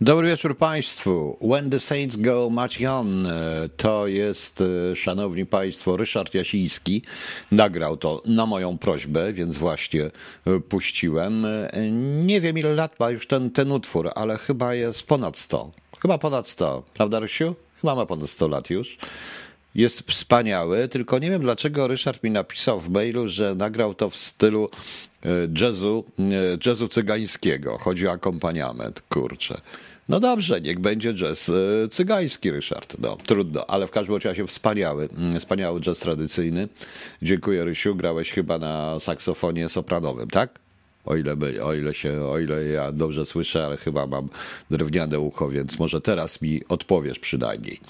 [0.00, 1.38] Dobry wieczór Państwu.
[1.40, 3.28] When the Saints Go Marching On
[3.76, 4.60] to jest,
[4.92, 7.02] e, szanowni Państwo, Ryszard Jasiński.
[7.50, 10.02] Nagrał to na moją prośbę, więc właśnie
[10.46, 11.44] e, puściłem.
[11.44, 11.70] E,
[12.24, 15.70] Nie wiem ile lat ma już ten, ten utwór, ale chyba jest ponad 100.
[16.02, 17.54] Chyba ponad 100, prawda Rysiu?
[17.80, 18.98] Chyba ma ponad 100 lat już.
[19.74, 24.16] Jest wspaniały, tylko nie wiem dlaczego Ryszard mi napisał w mailu, że nagrał to w
[24.16, 24.68] stylu
[25.24, 25.28] e,
[25.60, 26.22] jazzu, e,
[26.66, 27.78] jazzu cygańskiego.
[27.78, 29.60] Chodzi o akompaniament, kurczę.
[30.08, 32.96] No dobrze, niech będzie jazz e, cygański, Ryszard.
[32.98, 36.68] No, trudno, ale w każdym razie wspaniały, mm, wspaniały jazz tradycyjny.
[37.22, 37.94] Dziękuję, Rysiu.
[37.94, 40.63] Grałeś chyba na saksofonie sopranowym, tak?
[41.04, 44.28] O ile, o, ile się, o ile ja dobrze słyszę, ale chyba mam
[44.70, 47.80] drewniane ucho, więc może teraz mi odpowiesz przynajmniej.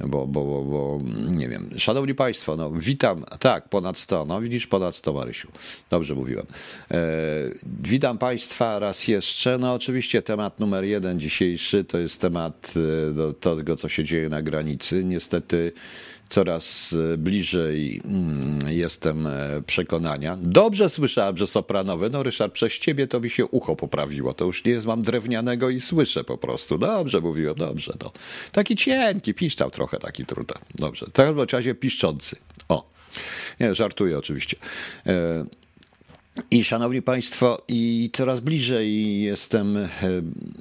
[0.00, 1.70] Bo, bo, bo, bo nie wiem.
[1.78, 3.24] Szanowni Państwo, no witam.
[3.40, 4.24] Tak, ponad 100.
[4.24, 5.48] No widzisz, ponad 100, Marysiu.
[5.90, 6.46] Dobrze mówiłem.
[6.90, 6.98] E,
[7.82, 9.58] witam Państwa raz jeszcze.
[9.58, 12.74] No oczywiście temat numer jeden dzisiejszy to jest temat
[13.10, 15.04] e, do, tego, co się dzieje na granicy.
[15.04, 15.72] Niestety
[16.28, 20.38] coraz e, bliżej mm, jestem e, przekonania.
[20.42, 22.10] Dobrze słyszałem, że sopranowe.
[22.10, 24.34] No Ryszard, przez ciebie to mi się ucho poprawiło.
[24.34, 26.78] To już nie jest, mam drewnianego i słyszę po prostu.
[26.78, 27.94] Dobrze mówiłem, dobrze.
[28.04, 28.12] No.
[28.52, 30.54] Taki cienki, piszczał trochę taki trudny.
[30.74, 31.06] Dobrze.
[31.06, 32.36] W każdym razie piszczący.
[32.68, 32.92] O.
[33.60, 34.56] Nie, żartuję oczywiście.
[35.06, 35.44] E,
[36.50, 39.88] i szanowni Państwo, i coraz bliżej jestem, e,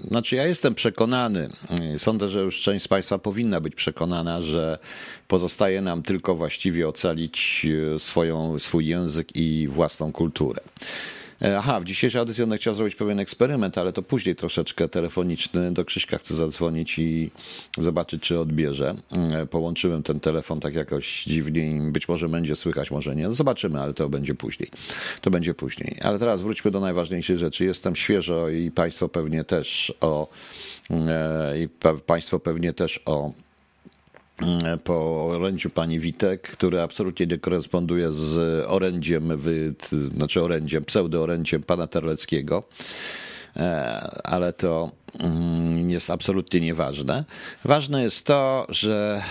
[0.08, 4.80] znaczy ja jestem przekonany, e, sądzę, że już część z Państwa powinna być przekonana, że
[5.28, 10.62] pozostaje nam tylko właściwie ocalić e, swoją, swój język i własną kulturę.
[11.58, 15.72] Aha, w dzisiejszej audycji on chciał zrobić pewien eksperyment, ale to później troszeczkę telefoniczny.
[15.72, 17.32] Do Krzyśka chcę zadzwonić i
[17.78, 18.96] zobaczyć, czy odbierze.
[19.50, 23.24] Połączyłem ten telefon tak jakoś dziwnie i być może będzie słychać, może nie.
[23.24, 24.70] No zobaczymy, ale to będzie później.
[25.22, 25.98] To będzie później.
[26.02, 27.66] Ale teraz wróćmy do najważniejszych rzeczy.
[27.66, 30.28] Jestem świeżo i Państwo pewnie też o
[31.60, 31.70] i
[32.06, 33.34] Państwo pewnie też o
[34.84, 39.30] po orędziu pani Witek, który absolutnie nie koresponduje z orędziem,
[40.16, 42.64] znaczy orędziem, pseudo-orędziem pana Terleckiego,
[44.24, 44.92] ale to
[45.88, 47.26] jest absolutnie nieważne.
[47.64, 49.22] Ważne jest to, że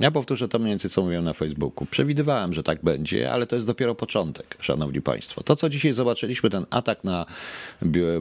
[0.00, 1.86] ja powtórzę to mniej więcej, co mówiłem na Facebooku.
[1.86, 5.42] Przewidywałem, że tak będzie, ale to jest dopiero początek, szanowni państwo.
[5.42, 7.26] To, co dzisiaj zobaczyliśmy, ten atak na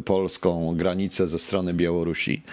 [0.06, 2.44] polską granicę ze strony Białorusi,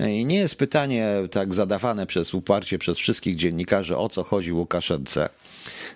[0.00, 5.28] i nie jest pytanie tak zadawane przez uparcie przez wszystkich dziennikarzy, o co chodzi Łukaszence.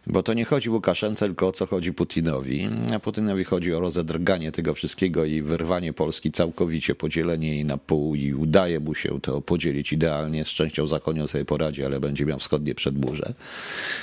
[0.07, 2.69] Bo to nie chodzi Łukaszence, tylko o co chodzi Putinowi.
[2.95, 8.15] A Putinowi chodzi o rozedrganie tego wszystkiego i wyrwanie Polski całkowicie, podzielenie jej na pół
[8.15, 10.45] i udaje mu się to podzielić idealnie.
[10.45, 13.35] Z częścią zachodnią sobie poradzi, ale będzie miał wschodnie przedmurze.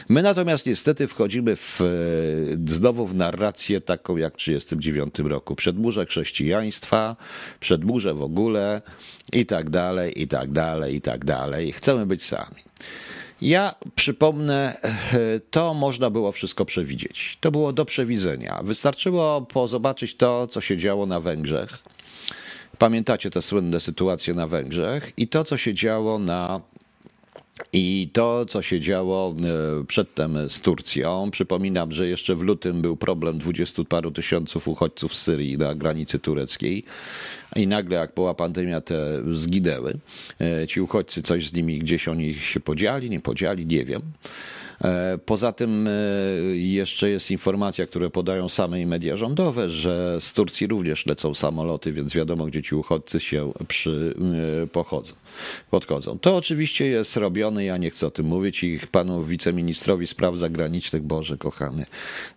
[0.10, 1.82] My natomiast niestety wchodzimy w,
[2.68, 5.56] znowu w narrację taką jak w 1939 roku.
[5.56, 7.16] Przedmurze chrześcijaństwa,
[7.60, 8.82] przedmurze w ogóle
[9.34, 11.72] i tak dalej, i tak dalej, i tak dalej.
[11.72, 12.62] Chcemy być sami.
[13.46, 14.78] Ja przypomnę,
[15.52, 17.38] to można było wszystko przewidzieć.
[17.42, 18.60] To było do przewidzenia.
[18.64, 21.70] Wystarczyło zobaczyć to, co się działo na Węgrzech.
[22.78, 26.62] Pamiętacie te słynne sytuacje na Węgrzech i to, co się działo na
[27.74, 29.34] i to, co się działo
[29.82, 35.16] e, przedtem z Turcją, przypominam, że jeszcze w lutym był problem dwudziestu paru tysiąców uchodźców
[35.16, 36.84] z Syrii na granicy tureckiej
[37.56, 39.98] i nagle jak była pandemia te zginęły.
[40.42, 44.02] E, ci uchodźcy, coś z nimi gdzieś oni się podzieli, nie podzieli, nie wiem.
[44.84, 45.90] E, poza tym
[46.54, 52.14] jeszcze jest informacja, które podają same media rządowe, że z Turcji również lecą samoloty, więc
[52.14, 54.16] wiadomo, gdzie ci uchodźcy się przy,
[54.72, 55.14] pochodzą
[55.70, 56.20] podchodzą.
[56.20, 61.04] To oczywiście jest robione, ja nie chcę o tym mówić i panu wiceministrowi spraw zagranicznych,
[61.04, 61.86] Boże kochany,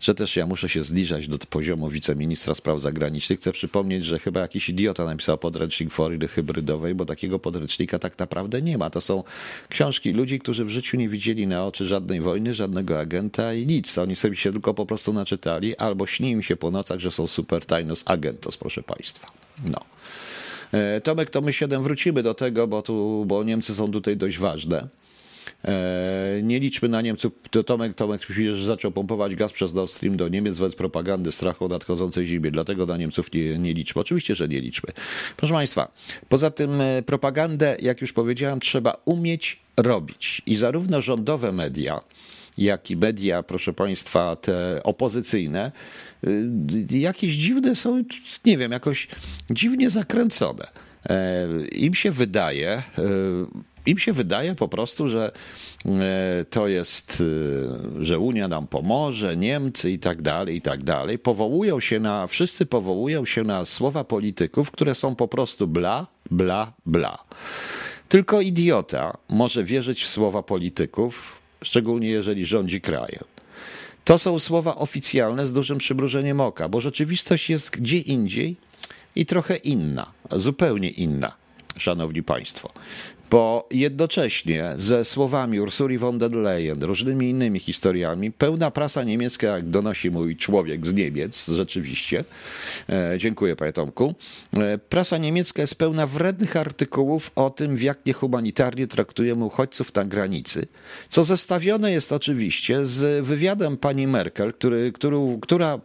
[0.01, 3.39] że też ja muszę się zbliżać do poziomu wiceministra spraw zagranicznych.
[3.39, 8.63] Chcę przypomnieć, że chyba jakiś idiota napisał podręcznik Florydy hybrydowej, bo takiego podręcznika tak naprawdę
[8.63, 8.91] nie ma.
[8.91, 9.25] To są
[9.69, 13.99] książki ludzi, którzy w życiu nie widzieli na oczy żadnej wojny, żadnego agenta i nic.
[13.99, 17.27] Oni sobie się tylko po prostu naczytali albo śni im się po nocach, że są
[17.27, 19.27] super tajnos agentos, proszę państwa.
[19.65, 19.81] No.
[20.73, 24.39] E, Tomek, to my siedem wrócimy do tego, bo, tu, bo Niemcy są tutaj dość
[24.39, 24.89] ważne.
[25.65, 27.33] E, nie liczmy na Niemców.
[27.51, 28.23] To Tomek, Tomek
[28.53, 32.51] że zaczął pompować gaz przez Nord Stream do Niemiec wobec propagandy strachu o nadchodzącej zimie.
[32.51, 34.01] Dlatego na Niemców nie, nie liczmy.
[34.01, 34.93] Oczywiście, że nie liczmy.
[35.37, 35.93] Proszę Państwa,
[36.29, 40.43] poza tym e, propagandę, jak już powiedziałem, trzeba umieć robić.
[40.47, 42.01] I zarówno rządowe media,
[42.59, 45.73] jak i media, proszę Państwa, te opozycyjne,
[46.93, 48.05] y, jakieś dziwne są,
[48.45, 49.09] nie wiem, jakoś
[49.51, 50.67] dziwnie zakręcone.
[51.11, 52.83] E, Im się wydaje,
[53.89, 55.33] Im się wydaje po prostu, że
[56.51, 57.23] to jest,
[58.01, 61.19] że Unia nam pomoże, Niemcy i tak dalej, i tak dalej.
[61.19, 66.73] Powołują się na, wszyscy powołują się na słowa polityków, które są po prostu bla, bla,
[66.87, 67.19] bla.
[68.09, 73.25] Tylko idiota może wierzyć w słowa polityków, szczególnie jeżeli rządzi krajem.
[74.05, 78.57] To są słowa oficjalne z dużym przymrużeniem oka, bo rzeczywistość jest gdzie indziej
[79.17, 81.33] i trochę inna, zupełnie inna,
[81.77, 82.73] szanowni państwo
[83.31, 89.69] bo jednocześnie ze słowami Ursuli von der Leyen, różnymi innymi historiami, pełna prasa niemiecka, jak
[89.69, 92.25] donosi mój człowiek z Niemiec, rzeczywiście,
[92.89, 94.15] e, dziękuję panie Tomku,
[94.55, 100.05] e, prasa niemiecka jest pełna wrednych artykułów o tym, w jak niehumanitarnie traktujemy uchodźców na
[100.05, 100.67] granicy,
[101.09, 105.81] co zestawione jest oczywiście z wywiadem pani Merkel, który, który, która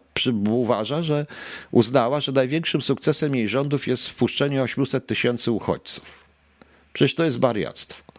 [0.50, 1.25] uważa, że
[1.72, 6.22] uznała, że największym sukcesem jej rządów jest wpuszczenie 800 tysięcy uchodźców.
[6.94, 8.13] Przecież to jest wariactwo.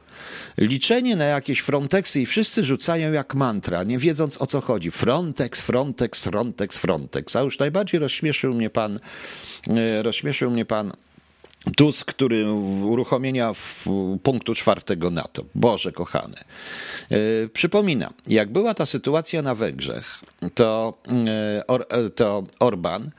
[0.58, 4.90] Liczenie na jakieś Frontexy i wszyscy rzucają jak mantra, nie wiedząc o co chodzi.
[4.90, 7.36] Frontex, Frontex, Frontex, Frontex.
[7.36, 8.98] A już najbardziej rozśmieszył mnie pan,
[9.68, 10.92] e, rozśmieszył mnie pan
[11.76, 13.52] Tusk, który uruchomienia
[14.22, 15.44] punktu czwartego NATO.
[15.54, 16.36] Boże kochany.
[17.10, 17.16] E,
[17.52, 20.20] przypominam, jak była ta sytuacja na Węgrzech,
[20.54, 20.98] to,
[21.90, 23.10] e, to Orban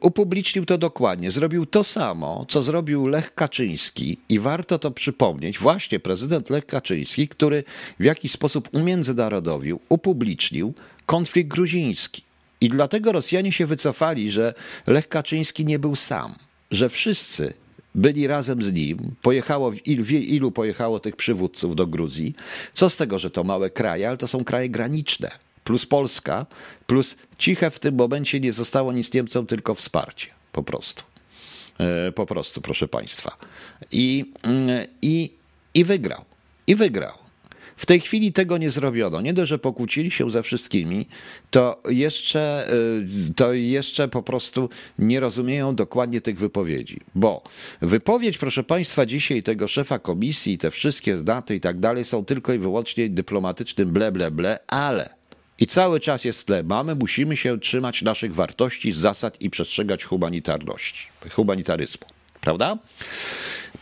[0.00, 1.30] upublicznił to dokładnie.
[1.30, 7.28] Zrobił to samo, co zrobił Lech Kaczyński i warto to przypomnieć, właśnie prezydent Lech Kaczyński,
[7.28, 7.64] który
[8.00, 10.74] w jakiś sposób umiędzynarodowił, upublicznił
[11.06, 12.22] konflikt gruziński.
[12.60, 14.54] I dlatego Rosjanie się wycofali, że
[14.86, 16.34] Lech Kaczyński nie był sam,
[16.70, 17.54] że wszyscy
[17.94, 19.14] byli razem z nim.
[19.22, 22.34] Pojechało, w ilu, w ilu pojechało tych przywódców do Gruzji.
[22.74, 25.30] Co z tego, że to małe kraje, ale to są kraje graniczne
[25.70, 26.46] plus Polska,
[26.86, 30.26] plus ciche w tym momencie nie zostało nic Niemcom, tylko wsparcie.
[30.52, 31.02] Po prostu.
[31.78, 33.36] E, po prostu, proszę Państwa.
[33.92, 35.32] I, mm, i,
[35.74, 36.24] i wygrał.
[36.66, 37.12] I wygrał.
[37.76, 39.20] W tej chwili tego nie zrobiono.
[39.20, 41.06] Nie dość, że pokłócili się ze wszystkimi,
[41.50, 44.68] to jeszcze, e, to jeszcze po prostu
[44.98, 47.00] nie rozumieją dokładnie tych wypowiedzi.
[47.14, 47.42] Bo
[47.82, 52.52] wypowiedź, proszę Państwa, dzisiaj tego szefa komisji, te wszystkie daty i tak dalej są tylko
[52.52, 55.19] i wyłącznie dyplomatycznym ble, ble, ble, ale
[55.60, 56.62] i cały czas jest w tle.
[56.62, 62.06] Mamy, musimy się trzymać naszych wartości, zasad i przestrzegać humanitarności, humanitaryzmu.
[62.40, 62.78] Prawda?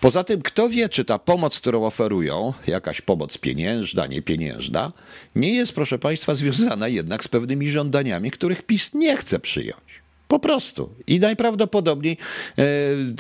[0.01, 4.93] Poza tym, kto wie, czy ta pomoc, którą oferują, jakaś pomoc pieniężna, niepieniężna,
[5.35, 9.83] nie jest, proszę Państwa, związana jednak z pewnymi żądaniami, których PiS nie chce przyjąć.
[10.29, 10.95] Po prostu.
[11.07, 12.17] I najprawdopodobniej,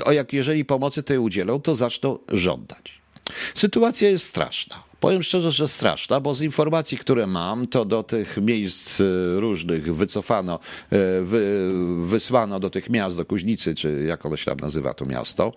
[0.06, 3.00] e, jak jeżeli pomocy tej udzielą, to zaczną żądać.
[3.54, 4.87] Sytuacja jest straszna.
[5.00, 9.04] Powiem szczerze, że straszna, bo z informacji, które mam, to do tych miejsc e,
[9.40, 10.88] różnych wycofano, e,
[11.22, 11.70] wy,
[12.04, 15.52] wysłano do tych miast, do Kuźnicy, czy jak ono się tam nazywa to miasto,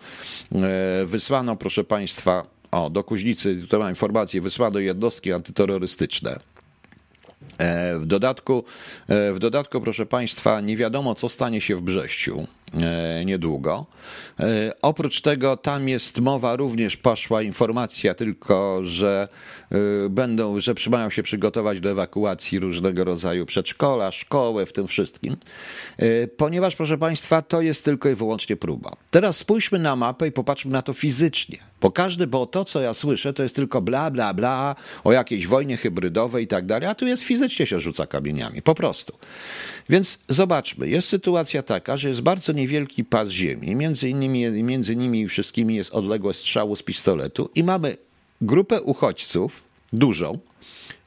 [0.55, 6.39] e, wysłano, proszę Państwa, o, do Kuźnicy, tutaj mam informację, wysłano jednostki antyterrorystyczne.
[7.99, 8.63] W dodatku,
[9.09, 12.47] w dodatku, proszę Państwa, nie wiadomo, co stanie się w Brześciu
[13.25, 13.85] niedługo.
[14.39, 19.27] E, oprócz tego tam jest mowa również, poszła informacja tylko, że
[19.71, 25.38] e, będą, że mają się przygotować do ewakuacji różnego rodzaju przedszkola, szkoły, w tym wszystkim.
[25.97, 28.95] E, ponieważ, proszę Państwa, to jest tylko i wyłącznie próba.
[29.12, 31.57] Teraz spójrzmy na mapę i popatrzmy na to fizycznie.
[31.81, 35.47] Bo każdy, bo to, co ja słyszę, to jest tylko bla, bla, bla, o jakiejś
[35.47, 39.17] wojnie hybrydowej i tak dalej, a tu jest fizycznie się rzuca kamieniami, po prostu.
[39.89, 45.27] Więc zobaczmy, jest sytuacja taka, że jest bardzo niewielki pas ziemi, między innymi między nimi
[45.27, 47.97] wszystkimi jest odległość strzału z pistoletu i mamy
[48.41, 50.39] grupę uchodźców, dużą,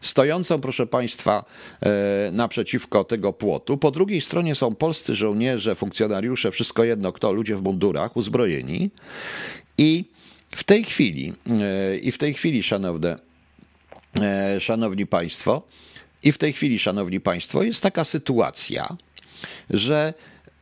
[0.00, 1.44] stojącą, proszę Państwa,
[1.80, 3.78] e, naprzeciwko tego płotu.
[3.78, 8.90] Po drugiej stronie są polscy żołnierze, funkcjonariusze, wszystko jedno kto, ludzie w mundurach, uzbrojeni.
[9.78, 10.04] I
[10.50, 13.18] w tej chwili, e, i w tej chwili, szanowne,
[14.20, 15.62] e, szanowni Państwo,
[16.24, 18.96] i w tej chwili, szanowni Państwo, jest taka sytuacja,
[19.70, 20.14] że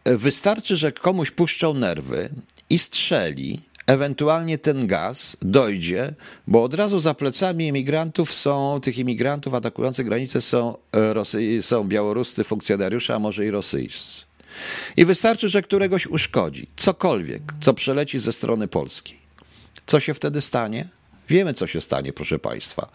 [0.05, 2.29] wystarczy, że komuś puszczą nerwy
[2.71, 6.15] i strzeli, ewentualnie ten gaz dojdzie,
[6.47, 11.85] bo od razu za plecami imigrantów są, tych imigrantów atakujących granicę są, e, Rosy, są
[11.85, 14.25] białoruscy funkcjonariusze, a może i rosyjscy.
[14.97, 19.19] I wystarczy, że któregoś uszkodzi, cokolwiek, co przeleci ze strony polskiej.
[19.87, 20.89] Co się wtedy stanie?
[21.29, 22.89] Wiemy, co się stanie, proszę Państwa.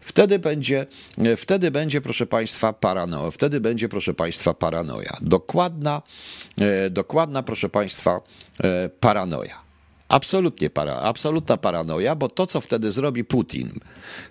[0.00, 0.86] Wtedy będzie,
[1.36, 3.30] wtedy będzie, proszę Państwa, paranoja.
[3.30, 5.16] Wtedy będzie, proszę Państwa, paranoja.
[5.20, 6.02] Dokładna,
[6.60, 8.20] e, dokładna, proszę Państwa,
[8.64, 9.70] e, paranoja.
[10.08, 13.80] Absolutnie para, absolutna paranoja, bo to, co wtedy zrobi Putin,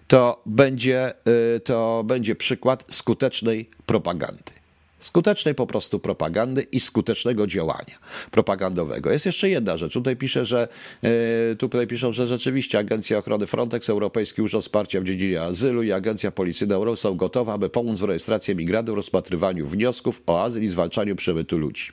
[0.08, 1.14] to będzie,
[1.56, 4.59] e, to będzie przykład skutecznej propagandy.
[5.00, 8.00] Skutecznej po prostu propagandy i skutecznego działania
[8.32, 9.12] propagandowego.
[9.12, 9.94] Jest jeszcze jedna rzecz.
[9.94, 10.68] Tutaj pisze, że
[11.04, 15.92] e, tutaj piszą, że rzeczywiście Agencja Ochrony Frontex, Europejski Urząd Wsparcia w dziedzinie azylu i
[15.92, 20.68] Agencja Policyjna Euro są gotowe, aby pomóc w rejestracji migrantów, rozpatrywaniu wniosków o azyl i
[20.68, 21.92] zwalczaniu przemytu ludzi.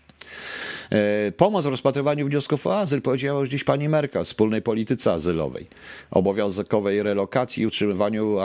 [0.92, 5.12] E, pomoc w rozpatrywaniu wniosków o azyl powiedziała już dziś pani Merkel w wspólnej polityce
[5.12, 5.66] azylowej,
[6.10, 8.36] obowiązkowej relokacji i utrzymywaniu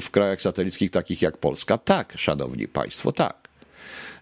[0.00, 1.78] w krajach satelickich takich jak Polska.
[1.78, 3.41] Tak, szanowni państwo, tak.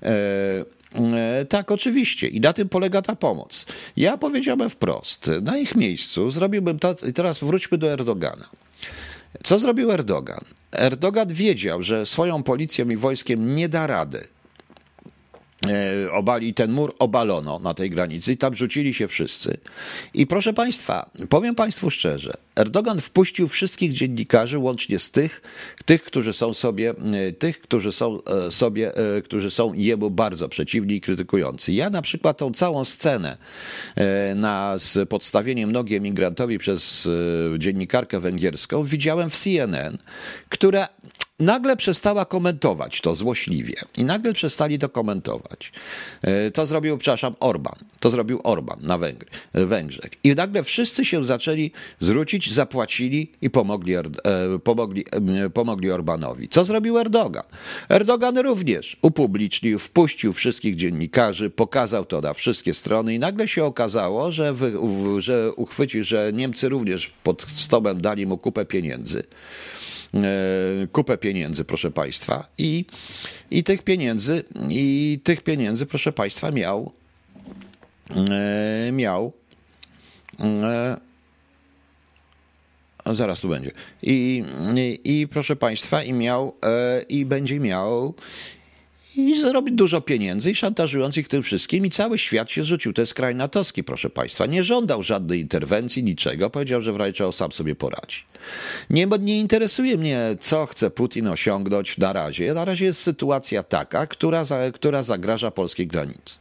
[0.03, 0.65] E,
[0.95, 2.29] e, tak, oczywiście.
[2.29, 3.67] I na tym polega ta pomoc.
[3.97, 6.95] Ja powiedziałem wprost, na ich miejscu zrobiłbym to.
[7.09, 8.49] I teraz wróćmy do Erdogana.
[9.45, 10.45] Co zrobił Erdogan?
[10.73, 14.29] Erdogan wiedział, że swoją policją i wojskiem nie da rady
[16.13, 19.57] obali ten mur obalono na tej granicy i tam rzucili się wszyscy.
[20.15, 25.43] I proszę Państwa, powiem Państwu szczerze, Erdogan wpuścił wszystkich dziennikarzy, łącznie z tych,
[25.85, 28.93] tych, którzy są sobie, e, tych, którzy są e, sobie,
[29.25, 31.73] którzy są jemu bardzo przeciwni i krytykujący.
[31.73, 33.37] Ja na przykład tą całą scenę
[34.35, 37.09] na, z podstawieniem nogi emigrantowi przez
[37.59, 39.99] dziennikarkę węgierską widziałem w CNN,
[40.49, 40.89] która
[41.41, 45.73] nagle przestała komentować to złośliwie i nagle przestali to komentować.
[46.23, 47.75] E, to zrobił, przepraszam, Orban.
[48.01, 50.11] To zrobił Orban na Węgry, Węgrzech.
[50.25, 51.71] I nagle wszyscy się zaczęli
[52.01, 54.05] zwrócić, zapłacili i pomogli, e,
[54.65, 55.05] pomogli,
[55.45, 56.49] e, pomogli Orbanowi.
[56.49, 57.45] Co zrobił Erdogan?
[57.89, 64.33] Erdogan również upublicznił, wpuścił wszystkich dziennikarzy, pokazał to na wszystkie strony i nagle się okazało,
[64.33, 64.55] że,
[65.19, 69.23] że uchwycił, że Niemcy również pod stołem dali mu kupę pieniędzy.
[70.15, 72.49] E, kupę pieniędzy, proszę Państwa.
[72.59, 72.85] I,
[73.51, 76.93] i tych pieniędzy, i tych pieniędzy, proszę Państwa, miał,
[78.17, 79.33] e, miał,
[80.41, 80.97] e,
[83.07, 83.71] zaraz tu będzie.
[84.03, 84.45] I,
[84.77, 86.57] i, I, proszę Państwa, i miał,
[87.09, 88.15] i będzie miał
[89.29, 92.93] i zarobić dużo pieniędzy i szantażując ich tym wszystkim i cały świat się zrzucił.
[92.93, 94.47] To jest kraj natowski, proszę Państwa.
[94.47, 96.51] Nie żądał żadnej interwencji, niczego.
[96.51, 98.25] Powiedział, że w razie sam sobie poradzi.
[98.91, 102.55] Nie, nie interesuje mnie, co chce Putin osiągnąć na razie.
[102.55, 106.39] Na razie jest sytuacja taka, która, która zagraża polskiej granicy.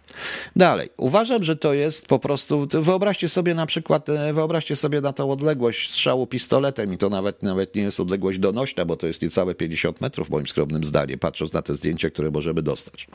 [0.55, 2.67] Dalej, uważam, że to jest po prostu.
[2.73, 7.43] Wyobraźcie sobie na przykład, e, wyobraźcie sobie na tą odległość strzału pistoletem, i to nawet,
[7.43, 11.53] nawet nie jest odległość donośna, bo to jest niecałe 50 metrów, moim skromnym zdaniem, patrząc
[11.53, 13.07] na te zdjęcia, które możemy dostać.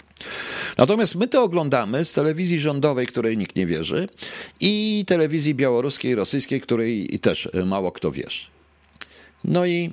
[0.78, 4.08] Natomiast my to oglądamy z telewizji rządowej, której nikt nie wierzy,
[4.60, 8.46] i telewizji białoruskiej, rosyjskiej, której też mało kto wierzy.
[9.44, 9.90] No i,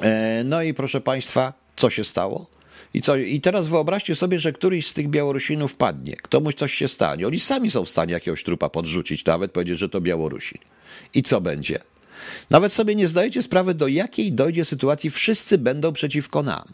[0.00, 2.46] e, no i proszę Państwa, co się stało?
[2.94, 6.88] I, co, I teraz wyobraźcie sobie, że któryś z tych Białorusinów padnie, komuś coś się
[6.88, 7.26] stanie.
[7.26, 10.58] Oni sami są w stanie jakiegoś trupa podrzucić, nawet powiedzieć, że to Białorusin.
[11.14, 11.91] I co będzie?
[12.50, 15.10] Nawet sobie nie zdajecie sprawy, do jakiej dojdzie sytuacji.
[15.10, 16.64] Wszyscy będą przeciwko nam.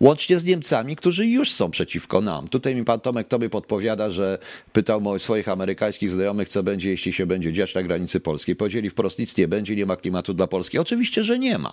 [0.00, 2.48] Łącznie z Niemcami, którzy już są przeciwko nam.
[2.48, 4.38] Tutaj mi pan Tomek Tobie podpowiada, że
[4.72, 8.56] pytał swoich amerykańskich znajomych, co będzie, jeśli się będzie dziać na granicy polskiej.
[8.56, 10.78] Powiedzieli wprost, nic nie będzie, nie ma klimatu dla Polski.
[10.78, 11.72] Oczywiście, że nie ma.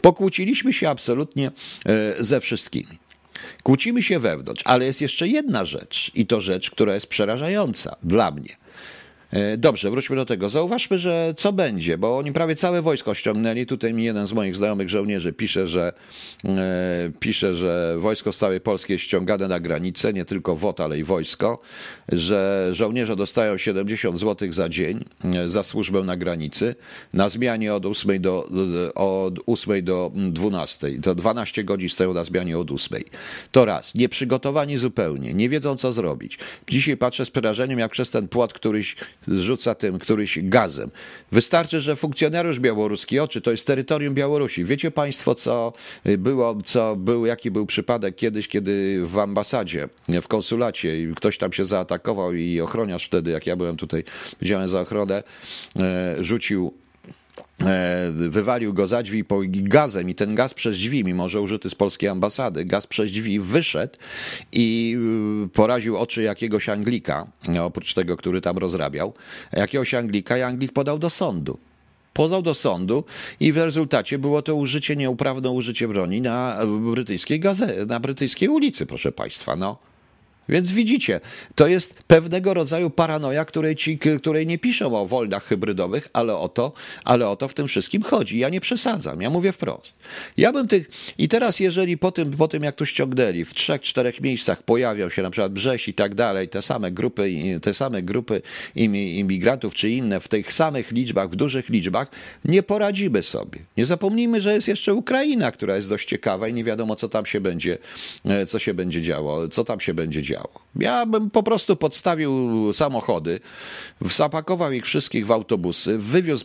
[0.00, 1.50] Pokłóciliśmy się absolutnie
[1.86, 2.98] e, ze wszystkimi.
[3.62, 8.30] Kłócimy się wewnątrz, ale jest jeszcze jedna rzecz i to rzecz, która jest przerażająca dla
[8.30, 8.56] mnie.
[9.32, 10.48] E, dobrze, wróćmy do tego.
[10.48, 13.66] Zauważmy, że co będzie, bo oni prawie całe wojsko ściągnęli.
[13.66, 15.92] Tutaj mi jeden z moich znajomych żołnierzy pisze, że
[16.48, 20.98] e, pisze, że wojsko z całej Polski jest ściągane na granicę, nie tylko WOT, ale
[20.98, 21.60] i wojsko,
[22.08, 26.74] że żołnierze dostają 70 zł za dzień e, za służbę na granicy,
[27.12, 28.48] na zmianie od 8 do,
[28.94, 31.00] od 8 do 12.
[31.02, 33.02] To 12 godzin stoją na zmianie od 8.
[33.52, 36.38] To raz, nieprzygotowani zupełnie, nie wiedzą co zrobić.
[36.68, 38.96] Dzisiaj patrzę z przerażeniem, jak przez ten płot któryś
[39.28, 40.90] zrzuca tym któryś gazem.
[41.32, 44.64] Wystarczy, że funkcjonariusz białoruski, oczy to jest terytorium Białorusi.
[44.64, 45.72] Wiecie Państwo, co
[46.18, 49.88] było, co był, jaki był przypadek kiedyś, kiedy w ambasadzie,
[50.22, 54.04] w konsulacie ktoś tam się zaatakował i ochroniarz wtedy, jak ja byłem tutaj,
[54.40, 55.22] widziałem za ochronę,
[55.78, 56.81] e, rzucił
[58.12, 62.08] wywalił go za drzwi gazem i ten gaz przez drzwi, mimo że użyty z polskiej
[62.08, 63.94] ambasady, gaz przez drzwi wyszedł
[64.52, 64.96] i
[65.44, 67.26] y, poraził oczy jakiegoś Anglika,
[67.60, 69.12] oprócz tego, który tam rozrabiał,
[69.52, 71.58] jakiegoś Anglika i Anglik podał do sądu
[72.12, 73.04] pozwał do sądu
[73.40, 76.58] i w rezultacie było to użycie, nieuprawne użycie broni na
[76.92, 79.56] brytyjskiej gaze, na brytyjskiej ulicy, proszę Państwa.
[79.56, 79.91] No.
[80.48, 81.20] Więc widzicie,
[81.54, 86.48] to jest pewnego rodzaju paranoja, której, ci, której nie piszą o wojnach hybrydowych, ale o,
[86.48, 86.72] to,
[87.04, 88.38] ale o to w tym wszystkim chodzi.
[88.38, 89.96] Ja nie przesadzam, ja mówię wprost.
[90.36, 90.90] Ja bym tych.
[91.18, 95.08] I teraz, jeżeli po tym, po tym jak tu ściągnęli, w trzech, czterech miejscach pojawią
[95.08, 97.30] się na przykład Brześ i tak dalej, te same grupy,
[97.62, 98.42] te same grupy
[98.74, 102.10] imigrantów czy inne w tych samych liczbach, w dużych liczbach,
[102.44, 103.60] nie poradzimy sobie.
[103.76, 107.26] Nie zapomnijmy, że jest jeszcze Ukraina, która jest dość ciekawa i nie wiadomo, co tam
[107.26, 107.78] się będzie,
[108.24, 110.31] e, co się będzie działo, co tam się będzie działo.
[110.76, 113.40] Ja bym po prostu podstawił samochody,
[114.00, 116.44] zapakował ich wszystkich w autobusy, wywiózł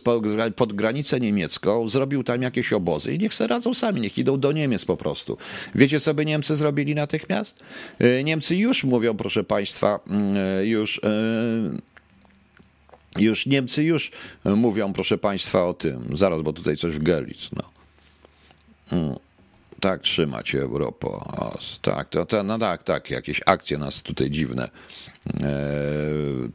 [0.56, 4.52] pod granicę niemiecką, zrobił tam jakieś obozy i niech se radzą sami, niech idą do
[4.52, 5.36] Niemiec po prostu.
[5.74, 7.64] Wiecie, co by Niemcy zrobili natychmiast?
[7.98, 11.00] E, Niemcy już mówią, proszę Państwa, mm, e, już
[13.16, 14.10] już Niemcy już
[14.44, 16.16] mówią, proszę Państwa, o tym.
[16.16, 17.50] Zaraz, bo tutaj coś w Gerlitz.
[17.52, 19.18] No.
[19.80, 21.06] Tak, trzymać Europę.
[21.06, 24.68] O, tak, to, to, no tak, tak, jakieś akcje nas tutaj dziwne.
[25.26, 25.50] E,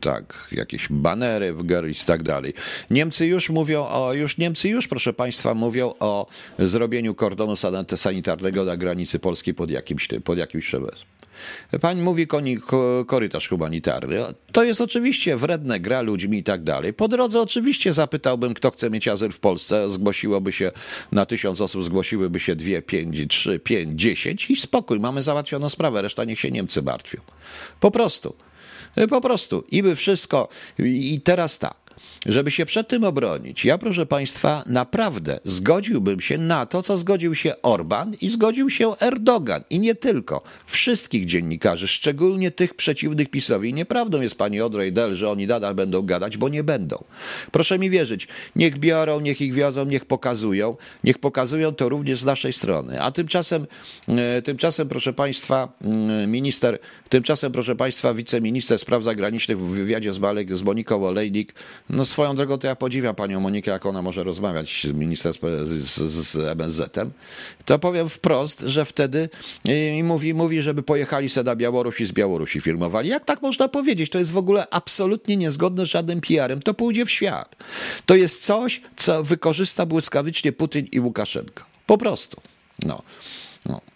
[0.01, 2.53] tak, jakieś banery w Gerlitz i tak dalej.
[2.89, 6.27] Niemcy już mówią o, już Niemcy już, proszę Państwa, mówią o
[6.59, 7.53] zrobieniu kordonu
[7.95, 11.12] sanitarnego na granicy polskiej pod jakimś, pod jakimś szczeblem.
[11.81, 12.57] Pani mówi koni,
[13.07, 14.17] korytarz humanitarny.
[14.51, 16.93] To jest oczywiście wredne, gra ludźmi i tak dalej.
[16.93, 19.89] Po drodze oczywiście zapytałbym, kto chce mieć azyl w Polsce.
[19.89, 20.71] Zgłosiłoby się
[21.11, 26.01] na tysiąc osób, zgłosiłyby się dwie, pięć, trzy, pięć, dziesięć i spokój, mamy załatwioną sprawę,
[26.01, 27.21] reszta niech się Niemcy martwią.
[27.79, 28.35] Po prostu.
[29.09, 29.63] Po prostu.
[29.71, 30.49] I by wszystko.
[30.79, 31.82] I teraz tak
[32.25, 37.35] żeby się przed tym obronić, ja proszę Państwa, naprawdę zgodziłbym się na to, co zgodził
[37.35, 39.63] się Orban i zgodził się Erdogan.
[39.69, 40.41] I nie tylko.
[40.65, 43.73] Wszystkich dziennikarzy, szczególnie tych przeciwnych PiSowi.
[43.73, 47.03] Nieprawdą jest pani Odrej Del, że oni nadal będą gadać, bo nie będą.
[47.51, 50.77] Proszę mi wierzyć, niech biorą, niech ich wiozą, niech pokazują.
[51.03, 53.01] Niech pokazują to również z naszej strony.
[53.01, 53.67] A tymczasem,
[54.07, 56.79] e, tymczasem proszę Państwa, mm, minister,
[57.09, 61.53] tymczasem proszę Państwa, wiceminister spraw zagranicznych w wywiadzie z, Malek, z Moniką Olejnik,
[61.89, 66.01] no swoją drogą to ja podziwiam panią Monikę, jak ona może rozmawiać z ministerstwem, z,
[66.27, 67.11] z, MSZ-em.
[67.65, 69.29] To powiem wprost, że wtedy
[69.97, 73.09] i mówi, mówi, żeby pojechali se na Białoruś i z Białorusi filmowali.
[73.09, 74.09] Jak tak można powiedzieć?
[74.09, 76.61] To jest w ogóle absolutnie niezgodne z żadnym PR-em.
[76.61, 77.55] To pójdzie w świat.
[78.05, 81.63] To jest coś, co wykorzysta błyskawicznie Putin i Łukaszenko.
[81.85, 82.41] Po prostu.
[82.79, 83.01] No.
[83.65, 83.92] no.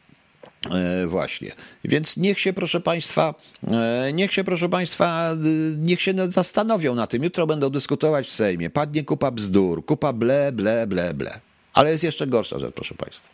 [0.71, 1.51] E, właśnie.
[1.83, 3.35] Więc niech się, proszę Państwa,
[3.67, 5.37] e, niech się, proszę Państwa, e,
[5.77, 7.23] niech się zastanowią na tym.
[7.23, 8.69] Jutro będą dyskutować w Sejmie.
[8.69, 11.39] Padnie kupa bzdur, kupa ble, ble, ble, ble.
[11.73, 13.27] Ale jest jeszcze gorsza rzecz, proszę Państwa.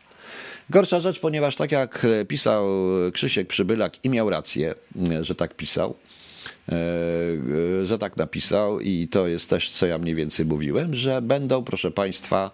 [0.70, 2.66] Gorsza rzecz, ponieważ tak jak pisał
[3.14, 4.76] Krzysiek Przybylak i miał rację,
[5.22, 5.96] że tak pisał,
[7.84, 11.92] że tak napisał i to jest też, co ja mniej więcej mówiłem, że będą, proszę
[11.92, 12.52] Państwa,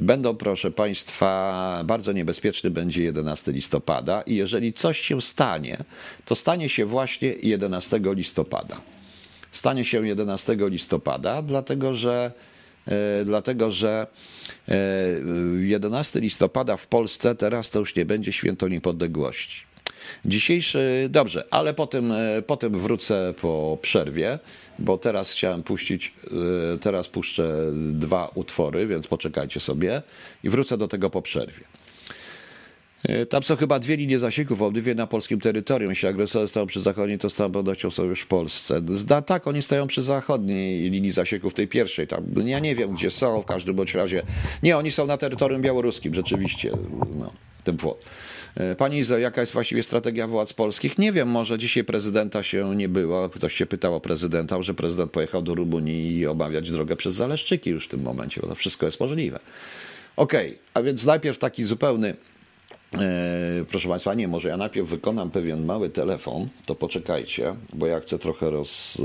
[0.00, 5.76] Będą, proszę Państwa, bardzo niebezpieczny będzie 11 listopada i jeżeli coś się stanie,
[6.24, 8.80] to stanie się właśnie 11 listopada.
[9.52, 12.32] Stanie się 11 listopada, dlatego że
[12.88, 14.06] e, dlatego że
[15.58, 19.62] 11 e, listopada w Polsce teraz to już nie będzie święto niepodległości.
[20.24, 24.38] Dzisiejszy, dobrze, ale potem, e, potem wrócę po przerwie
[24.80, 26.14] bo teraz chciałem puścić,
[26.74, 27.54] e, teraz puszczę
[27.92, 30.02] dwa utwory, więc poczekajcie sobie
[30.44, 31.64] i wrócę do tego po przerwie.
[33.08, 35.90] E, tam są chyba dwie linie zasięgów, obydwie na polskim terytorium.
[35.90, 38.80] Jeśli agresorzy stoją przy zachodniej, to z całą pewnością są już w Polsce.
[38.80, 42.06] Da, tak, oni stoją przy zachodniej linii zasięgów, tej pierwszej.
[42.06, 44.22] Tam, ja nie wiem, gdzie są, w każdym bądź razie.
[44.62, 46.70] Nie, oni są na terytorium białoruskim, rzeczywiście.
[47.18, 47.32] No,
[47.64, 48.04] ten płot.
[48.54, 50.98] E, pani Izo, jaka jest właściwie strategia władz polskich?
[50.98, 53.28] Nie wiem, może dzisiaj prezydenta się nie było.
[53.28, 57.70] Ktoś się pytał o prezydenta, że prezydent pojechał do Rumunii i obawiać drogę przez Zaleszczyki
[57.70, 59.40] już w tym momencie, bo to wszystko jest możliwe.
[60.16, 62.14] Okej, okay, a więc najpierw taki zupełny
[62.94, 68.00] E, proszę Państwa, nie, może ja najpierw wykonam pewien mały telefon, to poczekajcie, bo ja
[68.00, 68.98] chcę trochę roz,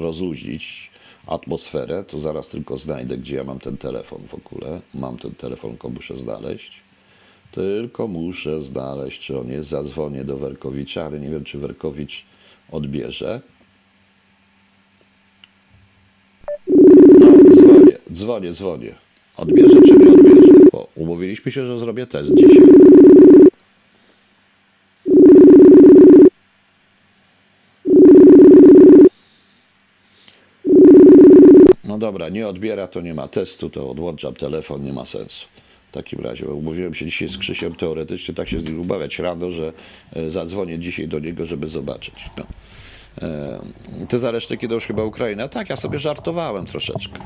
[0.00, 0.90] rozluźnić
[1.26, 4.80] atmosferę, to zaraz tylko znajdę, gdzie ja mam ten telefon w ogóle.
[4.94, 6.72] Mam ten telefon, go muszę znaleźć.
[7.52, 9.68] Tylko muszę znaleźć, czy on jest.
[9.68, 12.24] Zadzwonię do Werkowicza, ale nie wiem, czy Werkowicz
[12.70, 13.40] odbierze.
[17.20, 18.94] No, dzwonię, dzwonię, dzwonię.
[19.36, 20.52] Odbierze czy nie odbierze?
[20.72, 22.66] Bo umówiliśmy się, że zrobię test dzisiaj.
[31.84, 35.46] No dobra, nie odbiera, to nie ma testu, to odłączam telefon, nie ma sensu.
[35.90, 39.50] W takim razie, umówiłem się dzisiaj z Krzysiem teoretycznie, tak się z nim umawiać rano,
[39.50, 39.72] że
[40.12, 42.14] e, zadzwonię dzisiaj do niego, żeby zobaczyć.
[42.38, 42.46] No.
[44.08, 45.48] te zaresztyki to już chyba Ukraina.
[45.48, 47.20] Tak, ja sobie żartowałem troszeczkę.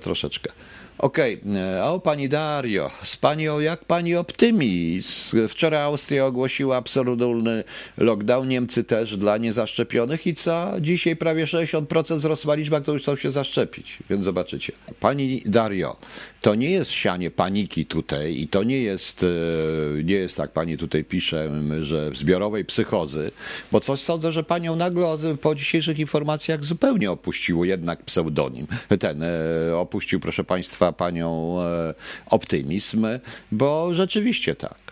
[0.00, 0.52] Troszeczkę.
[1.00, 1.82] Okej, okay.
[1.82, 5.48] o pani Dario, z panią, jak pani optymizm?
[5.48, 7.64] Wczoraj Austria ogłosiła absolutny
[7.98, 10.72] lockdown, Niemcy też dla niezaszczepionych i co?
[10.80, 14.72] Dzisiaj prawie 60% wzrosła liczba, którzy chcą się zaszczepić, więc zobaczycie.
[15.00, 15.96] Pani Dario,
[16.40, 20.78] to nie jest sianie paniki tutaj i to nie jest, e, nie jest tak, pani
[20.78, 23.30] tutaj pisze, że zbiorowej psychozy,
[23.72, 28.66] bo coś sądzę, że panią nagle po dzisiejszych informacjach zupełnie opuściło jednak pseudonim.
[29.00, 31.94] Ten e, opuścił, proszę państwa, panią e,
[32.26, 33.06] optymizm,
[33.52, 34.90] bo rzeczywiście tak.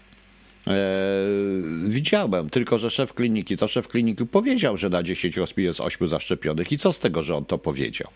[0.68, 0.72] E,
[1.88, 6.08] widziałem, tylko że szef kliniki, to szef kliniki powiedział, że na 10 osób jest 8
[6.08, 6.72] zaszczepionych.
[6.72, 8.11] I co z tego, że on to powiedział?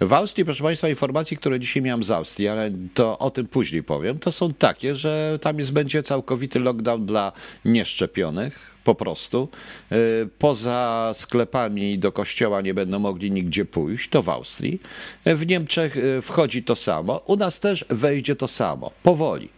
[0.00, 3.82] W Austrii, proszę Państwa, informacje, które dzisiaj miałem z Austrii, ale to o tym później
[3.82, 7.32] powiem, to są takie, że tam jest, będzie całkowity lockdown dla
[7.64, 9.48] nieszczepionych po prostu.
[9.92, 9.96] E,
[10.38, 14.80] poza sklepami do kościoła nie będą mogli nigdzie pójść, to w Austrii.
[15.24, 19.48] E, w Niemczech wchodzi to samo, u nas też wejdzie to samo, powoli.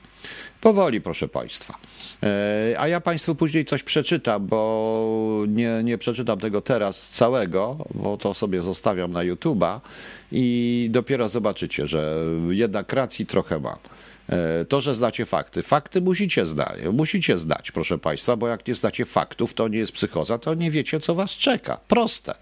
[0.60, 1.78] Powoli, proszę Państwa.
[2.22, 8.16] E, a ja Państwu później coś przeczytam, bo nie, nie przeczytam tego teraz całego, bo
[8.16, 9.80] to sobie zostawiam na YouTube'a
[10.32, 12.16] i dopiero zobaczycie, że
[12.50, 13.78] jednak racji trochę mam.
[14.28, 15.62] E, to, że znacie fakty.
[15.62, 19.92] Fakty musicie znać, musicie znać, proszę Państwa, bo jak nie znacie faktów, to nie jest
[19.92, 21.80] psychoza, to nie wiecie, co Was czeka.
[21.88, 22.34] Proste.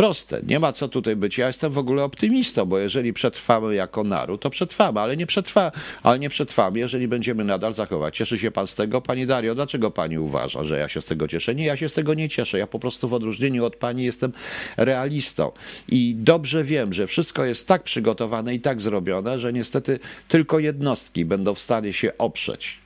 [0.00, 1.38] Proste, nie ma co tutaj być.
[1.38, 5.72] Ja jestem w ogóle optymistą, bo jeżeli przetrwamy jako naród, to przetrwamy, ale nie, przetrwa,
[6.02, 8.16] ale nie przetrwamy, jeżeli będziemy nadal zachować.
[8.16, 9.00] Cieszy się pan z tego?
[9.00, 11.54] Pani Dario, dlaczego pani uważa, że ja się z tego cieszę?
[11.54, 12.58] Nie, ja się z tego nie cieszę.
[12.58, 14.32] Ja po prostu w odróżnieniu od pani jestem
[14.76, 15.52] realistą
[15.88, 21.24] i dobrze wiem, że wszystko jest tak przygotowane i tak zrobione, że niestety tylko jednostki
[21.24, 22.78] będą w stanie się oprzeć.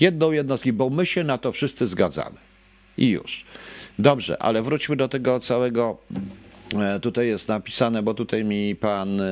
[0.00, 2.53] Jedną jednostki, bo my się na to wszyscy zgadzamy.
[2.98, 3.44] I już.
[3.98, 5.96] Dobrze, ale wróćmy do tego całego.
[6.80, 9.24] E, tutaj jest napisane, bo tutaj mi pan e,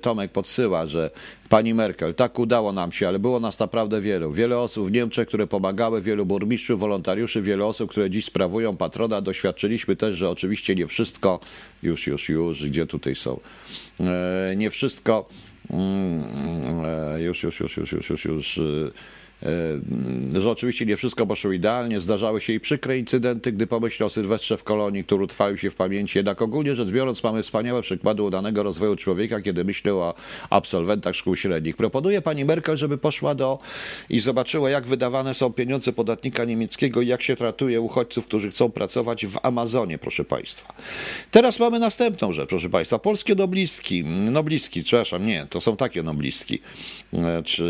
[0.00, 1.10] Tomek podsyła, że
[1.48, 4.32] pani Merkel, tak udało nam się, ale było nas naprawdę wielu.
[4.32, 9.20] Wiele osób w Niemczech, które pomagały, wielu burmistrzów, wolontariuszy, wiele osób, które dziś sprawują patrona.
[9.20, 11.40] Doświadczyliśmy też, że oczywiście nie wszystko,
[11.82, 13.40] już, już, już, gdzie tutaj są,
[14.00, 15.28] e, nie wszystko,
[15.70, 16.24] mm,
[17.18, 18.90] już, już, już, już, już, już, już E,
[20.38, 24.56] że oczywiście nie wszystko poszło idealnie, zdarzały się i przykre incydenty, gdy pomyślę o Sylwestrze
[24.56, 26.18] w kolonii, który utrwalił się w pamięci.
[26.18, 30.14] Jednak ogólnie rzecz biorąc mamy wspaniałe przykłady udanego rozwoju człowieka, kiedy myślę o
[30.50, 31.76] absolwentach szkół średnich.
[31.76, 33.58] Proponuję pani Merkel, żeby poszła do
[34.10, 38.70] i zobaczyła, jak wydawane są pieniądze podatnika niemieckiego i jak się tratuje uchodźców, którzy chcą
[38.70, 40.74] pracować w Amazonie, proszę państwa.
[41.30, 42.98] Teraz mamy następną rzecz, proszę państwa.
[42.98, 46.58] Polskie noblistki, noblistki, przepraszam, nie, to są takie noblistki,
[47.12, 47.68] e, czy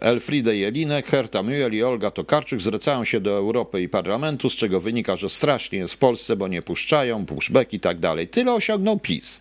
[0.00, 4.54] Elf Elfriede Jelinek, Herta Müller i Olga Tokarczyk zwracają się do Europy i Parlamentu, z
[4.54, 8.28] czego wynika, że strasznie jest w Polsce, bo nie puszczają, pushback i tak dalej.
[8.28, 9.40] Tyle osiągnął PiS.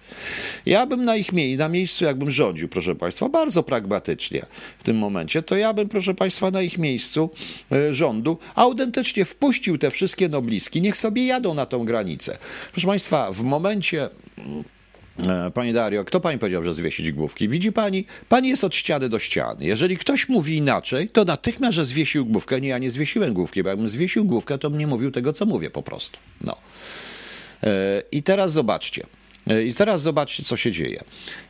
[0.65, 4.45] Ja bym na ich miejscu, na miejscu jakbym rządził, proszę Państwa, bardzo pragmatycznie
[4.79, 7.29] w tym momencie, to ja bym, proszę Państwa, na ich miejscu
[7.71, 12.37] e, rządu autentycznie wpuścił te wszystkie nobliski, niech sobie jadą na tą granicę.
[12.71, 14.09] Proszę Państwa, w momencie
[15.19, 17.49] E, pani Dario, kto pani powiedział, że zwiesić główki?
[17.49, 19.65] Widzi pani, pani jest od ściany do ściany.
[19.65, 22.61] Jeżeli ktoś mówi inaczej, to natychmiast, że zwiesił główkę.
[22.61, 25.45] Nie, ja nie zwiesiłem główki, bo jakbym zwiesił główkę, to bym nie mówił tego, co
[25.45, 26.19] mówię po prostu.
[26.43, 26.57] No.
[27.63, 29.05] E, I teraz zobaczcie.
[29.47, 31.03] E, I teraz zobaczcie, co się dzieje.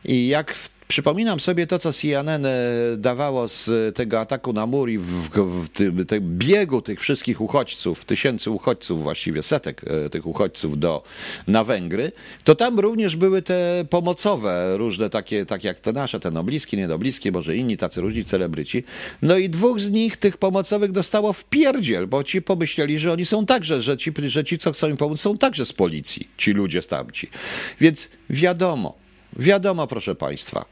[0.04, 2.50] I jak w Przypominam sobie to, co CNN e,
[2.96, 5.28] dawało z tego ataku na mur i w,
[5.64, 11.02] w tym, tym biegu tych wszystkich uchodźców, tysięcy uchodźców, właściwie setek e, tych uchodźców do,
[11.46, 12.12] na Węgry,
[12.44, 17.32] to tam również były te pomocowe, różne takie, takie jak te nasze, te nobliskie, nienobliskie,
[17.32, 18.84] może inni tacy różni celebryci.
[19.22, 23.26] No i dwóch z nich, tych pomocowych, dostało w pierdziel, bo ci pomyśleli, że oni
[23.26, 26.52] są także, że ci, że ci co chcą im pomóc, są także z policji, ci
[26.52, 27.30] ludzie stamci.
[27.80, 29.01] Więc wiadomo,
[29.36, 30.64] Wiadomo, proszę Państwa,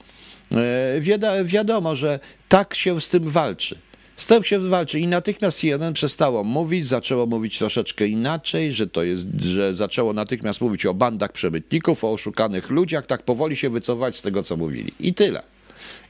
[0.53, 3.79] e, wiadomo, że tak się z tym walczy.
[4.17, 9.03] Z tym się walczy i natychmiast CNN przestało mówić, zaczęło mówić troszeczkę inaczej, że to
[9.03, 14.17] jest, że zaczęło natychmiast mówić o bandach przemytników, o oszukanych ludziach, tak powoli się wycofać
[14.17, 14.93] z tego, co mówili.
[15.01, 15.43] I tyle.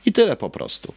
[0.06, 0.94] I tyle po prostu.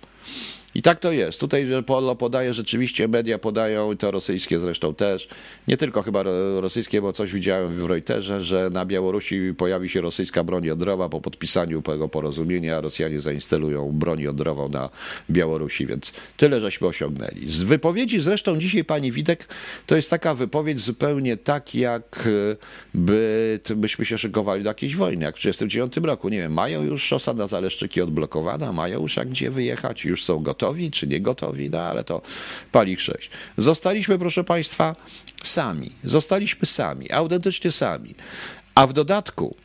[0.75, 1.39] I tak to jest.
[1.39, 5.27] Tutaj Polo podaje rzeczywiście, media podają, i to rosyjskie zresztą też,
[5.67, 6.23] nie tylko chyba
[6.59, 11.21] rosyjskie, bo coś widziałem w Reuterze, że na Białorusi pojawi się rosyjska broń jądrowa po
[11.21, 14.89] podpisaniu tego porozumienia, Rosjanie zainstalują broń jądrową na
[15.29, 17.49] Białorusi, więc tyle żeśmy osiągnęli.
[17.49, 19.47] Z wypowiedzi zresztą dzisiaj pani Witek,
[19.85, 22.29] to jest taka wypowiedź zupełnie tak, jak
[22.93, 26.29] by, byśmy się szykowali do jakiejś wojny, jak w 1939 roku.
[26.29, 30.39] Nie wiem, mają już szosa na Zaleszczyki odblokowana, mają już jak gdzie wyjechać, już są
[30.39, 32.21] gotowi gotowi, czy nie gotowi, no ale to
[32.71, 33.29] pali sześć.
[33.57, 34.95] Zostaliśmy, proszę Państwa,
[35.43, 35.91] sami.
[36.03, 38.15] Zostaliśmy sami, autentycznie sami.
[38.75, 39.55] A w dodatku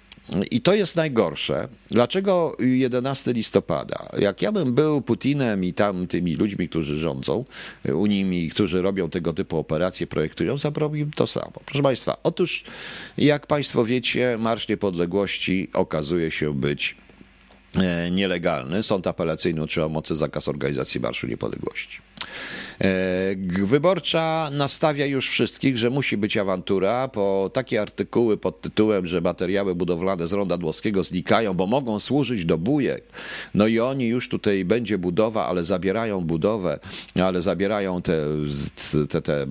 [0.51, 1.69] i to jest najgorsze.
[1.91, 4.09] Dlaczego 11 listopada?
[4.19, 7.45] Jak ja bym był Putinem i tam tymi ludźmi, którzy rządzą
[7.95, 11.53] unijnymi, którzy robią tego typu operacje, projektują, zrobiłbym to samo.
[11.65, 12.65] Proszę Państwa, otóż
[13.19, 16.97] jak Państwo wiecie, Marsz Niepodległości okazuje się być
[18.11, 18.83] nielegalny.
[18.83, 22.08] Sąd apelacyjny otrzymał mocy zakaz organizacji Marszu Niepodległości.
[22.81, 29.21] E, wyborcza nastawia już wszystkich, że musi być awantura, po takie artykuły pod tytułem, że
[29.21, 33.05] materiały budowlane z ronda Dłowskiego znikają, bo mogą służyć do bujek.
[33.55, 36.79] No i oni już tutaj będzie budowa, ale zabierają budowę,
[37.23, 38.17] ale zabierają te,
[39.09, 39.47] te, te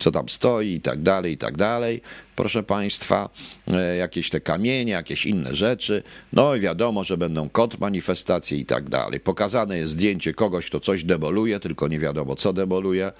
[0.00, 2.02] co tam stoi i tak dalej, i tak dalej
[2.36, 3.28] proszę Państwa,
[3.68, 6.02] e, jakieś te kamienie, jakieś inne rzeczy.
[6.32, 9.20] No i wiadomo, że będą kontrmanifestacje i tak dalej.
[9.20, 13.12] Pokazane jest zdjęcie kogoś, kto coś demoluje, tylko nie wiadomo co demoluje,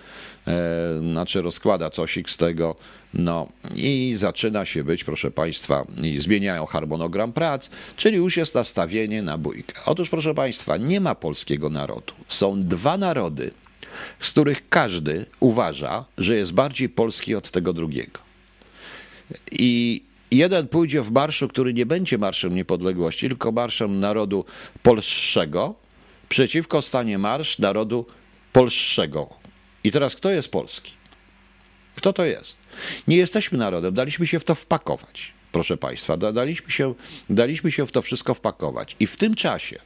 [0.47, 2.77] e, znaczy rozkłada coś z tego.
[3.15, 9.23] No i zaczyna się być, proszę Państwa, i zmieniają harmonogram prac, czyli już jest nastawienie
[9.23, 9.81] na bójkę.
[9.87, 12.13] Otóż, proszę Państwa, nie ma polskiego narodu.
[12.29, 13.51] Są dwa narody,
[14.21, 18.21] z których każdy uważa, że jest bardziej polski od tego drugiego.
[19.53, 24.45] I jeden pójdzie w marszu, który nie będzie marszem niepodległości, tylko marszem narodu
[24.83, 25.75] polskiego,
[26.29, 28.07] przeciwko stanie marsz narodu
[28.57, 29.29] polskiego.
[29.85, 30.93] I teraz kto jest polski?
[31.97, 32.57] Kto to jest?
[33.09, 36.17] Nie jesteśmy narodem, daliśmy się w to wpakować, proszę Państwa.
[36.17, 36.95] Daliśmy się,
[37.31, 38.97] daliśmy się w to wszystko wpakować.
[39.01, 39.79] I w tym czasie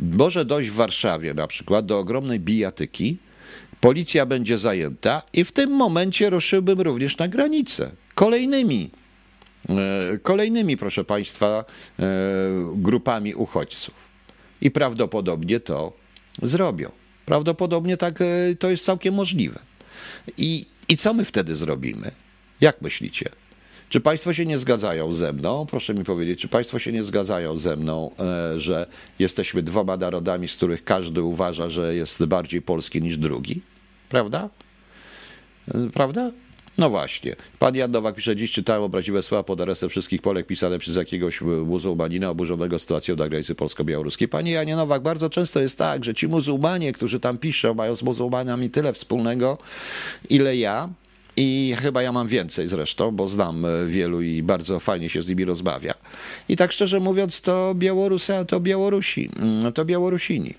[0.00, 3.18] może dojść w Warszawie na przykład do ogromnej bijatyki,
[3.80, 8.90] policja będzie zajęta i w tym momencie ruszyłbym również na granicę kolejnymi,
[9.68, 11.64] e, kolejnymi, proszę Państwa,
[11.98, 12.04] e,
[12.74, 13.94] grupami uchodźców.
[14.60, 15.92] I prawdopodobnie to
[16.42, 17.03] zrobią.
[17.26, 18.24] Prawdopodobnie tak e,
[18.58, 19.60] to jest całkiem możliwe.
[20.38, 22.10] I, I co my wtedy zrobimy?
[22.60, 23.30] Jak myślicie?
[23.88, 25.66] Czy Państwo się nie zgadzają ze mną?
[25.66, 28.10] Proszę mi powiedzieć, czy Państwo się nie zgadzają ze mną,
[28.56, 28.86] że
[29.18, 33.62] jesteśmy dwoma narodami, z których każdy uważa, że jest bardziej polski niż drugi?
[34.08, 34.48] Prawda?
[35.92, 36.30] Prawda?
[36.78, 37.36] No właśnie.
[37.58, 41.40] Pan Jan Nowak pisze, dziś czytałem obraziwe słowa pod adresem wszystkich Polek pisane przez jakiegoś
[41.40, 44.28] muzułmanina oburzonego sytuacją na granicy polsko-białoruskiej.
[44.28, 48.02] Panie Janie Nowak, bardzo często jest tak, że ci muzułmanie, którzy tam piszą, mają z
[48.02, 49.58] muzułmanami tyle wspólnego,
[50.30, 50.88] ile ja,
[51.36, 55.28] i chyba ja mam więcej zresztą, bo znam e, wielu i bardzo fajnie się z
[55.28, 55.94] nimi rozmawia.
[56.48, 60.54] I tak szczerze mówiąc, to Białorusy, to Białorusi, mm, to Białorusini.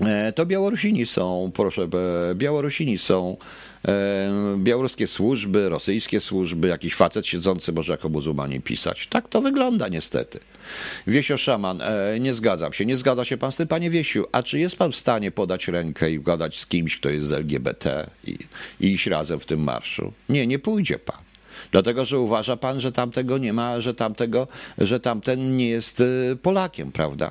[0.00, 1.88] E, to Białorusini są, proszę,
[2.34, 3.36] Białorusini są
[3.88, 9.06] e, białoruskie służby, rosyjskie służby, jakiś facet siedzący może jako muzułmanin pisać.
[9.06, 10.40] Tak to wygląda niestety.
[11.06, 12.86] Wiesio Szaman, e, nie zgadzam się.
[12.86, 14.24] Nie zgadza się pan z tym, panie Wiesiu.
[14.32, 17.32] A czy jest pan w stanie podać rękę i gadać z kimś, kto jest z
[17.32, 18.38] LGBT i,
[18.80, 20.12] i iść razem w tym marszu?
[20.28, 21.23] Nie, nie pójdzie pan.
[21.72, 24.48] Dlatego, że uważa pan, że tamtego nie ma, że tamtego,
[24.78, 27.30] że tamten nie jest y, Polakiem, prawda?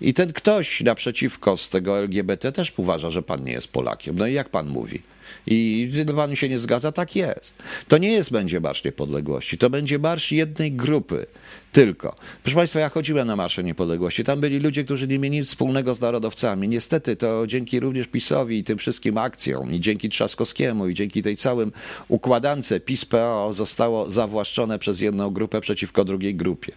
[0.00, 4.18] I ten ktoś naprzeciwko z tego LGBT też uważa, że pan nie jest Polakiem.
[4.18, 5.02] No i jak pan mówi?
[5.46, 7.54] I pan się nie zgadza, tak jest.
[7.88, 11.26] To nie jest będzie Marsz Niepodległości, to będzie marsz jednej grupy
[11.72, 12.16] tylko.
[12.42, 14.24] Proszę Państwa, ja chodziłem na Marsze Niepodległości.
[14.24, 16.68] Tam byli ludzie, którzy nie mieli nic wspólnego z narodowcami.
[16.68, 21.36] Niestety to dzięki również PiSowi i tym wszystkim akcjom, i dzięki Trzaskowskiemu, i dzięki tej
[21.36, 21.72] całym
[22.08, 26.72] układance PiS-PO zostało zawłaszczone przez jedną grupę przeciwko drugiej grupie.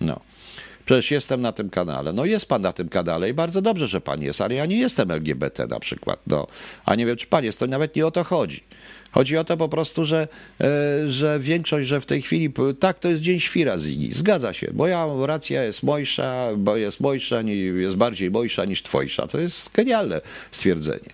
[0.00, 0.20] No.
[0.84, 2.12] Przecież jestem na tym kanale.
[2.12, 4.76] No jest pan na tym kanale i bardzo dobrze, że pan jest, ale ja nie
[4.76, 6.20] jestem LGBT na przykład.
[6.26, 6.46] No.
[6.84, 8.62] A nie wiem, czy pan jest, to nawet nie o to chodzi.
[9.12, 10.28] Chodzi o to po prostu, że,
[10.60, 14.14] e, że większość, że w tej chwili, tak, to jest dzień świra Zigi.
[14.14, 17.40] Zgadza się, moja racja jest mojsza, bo jest mojsza,
[17.74, 19.26] jest bardziej mojsza niż twojsza.
[19.26, 20.20] To jest genialne
[20.52, 21.10] stwierdzenie.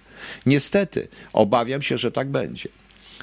[0.46, 2.68] Niestety, obawiam się, że tak będzie.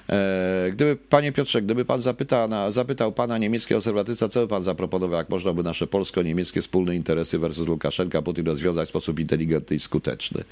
[0.10, 5.17] E, gdyby, panie Piotrze, gdyby pan zapytał, zapytał pana niemieckiego konserwatysta, co by pan zaproponował,
[5.17, 9.80] jak można by nasze polsko-niemieckie wspólne interesy versus Łukaszenka Putin rozwiązać w sposób inteligentny i
[9.80, 10.43] skuteczny?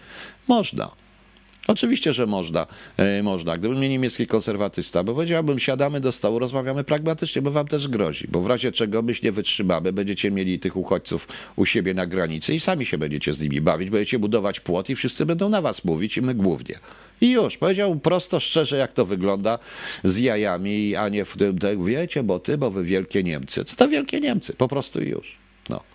[0.48, 1.05] Można.
[1.68, 2.68] Oczywiście, że można.
[2.98, 3.58] E, można.
[3.58, 8.28] Gdybym nie niemiecki konserwatysta, bo powiedziałbym, siadamy do stołu, rozmawiamy pragmatycznie, bo wam też grozi,
[8.32, 12.56] bo w razie czego my nie wytrzymamy, będziecie mieli tych uchodźców u siebie na granicy
[12.56, 15.86] i sami się będziecie z nimi bawić, będziecie budować płot i wszyscy będą na was
[15.86, 16.80] mówić i my głównie.
[17.22, 19.60] I już, powiedział prosto, szczerze, jak to wygląda
[20.04, 23.66] z jajami, a nie w tym, wiecie, bo ty, bo wy wielkie Niemcy.
[23.66, 24.54] Co to wielkie Niemcy?
[24.54, 25.38] Po prostu już.
[25.70, 25.95] No.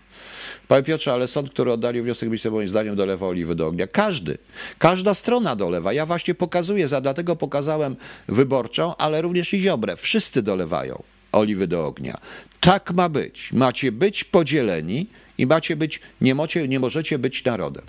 [0.70, 3.86] Panie Piotrze, ale sąd, który oddalił wniosek ministra, moim zdaniem dolewa oliwy do ognia.
[3.86, 4.38] Każdy,
[4.78, 5.92] każda strona dolewa.
[5.92, 7.96] Ja właśnie pokazuję, za, dlatego pokazałem
[8.28, 9.96] wyborczą, ale również i Ziobrę.
[9.96, 11.02] Wszyscy dolewają
[11.32, 12.20] oliwy do ognia.
[12.60, 13.52] Tak ma być.
[13.52, 15.06] Macie być podzieleni
[15.38, 17.84] i macie być, nie, mocie, nie możecie być narodem.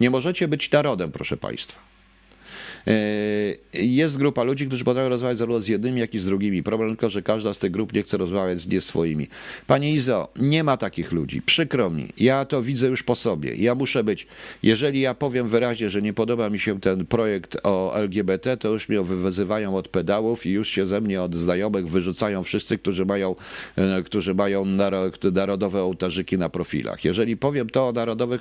[0.00, 1.91] Nie możecie być narodem, proszę Państwa.
[2.86, 6.62] E, jest grupa ludzi, którzy potrafią rozmawiać zarówno z jednymi, jak i z drugimi.
[6.62, 9.28] Problem tylko, że każda z tych grup nie chce rozmawiać z nie swoimi.
[9.66, 11.42] Panie Izo, nie ma takich ludzi.
[11.42, 12.08] Przykro mi.
[12.18, 13.54] Ja to widzę już po sobie.
[13.54, 14.26] Ja muszę być.
[14.62, 18.88] Jeżeli ja powiem wyraźnie, że nie podoba mi się ten projekt o LGBT, to już
[18.88, 23.36] mnie wyzywają od pedałów i już się ze mnie od znajomych wyrzucają wszyscy, którzy mają,
[23.76, 24.64] e, którzy mają
[25.32, 27.04] narodowe ołtarzyki na profilach.
[27.04, 28.40] Jeżeli powiem to o narodowych,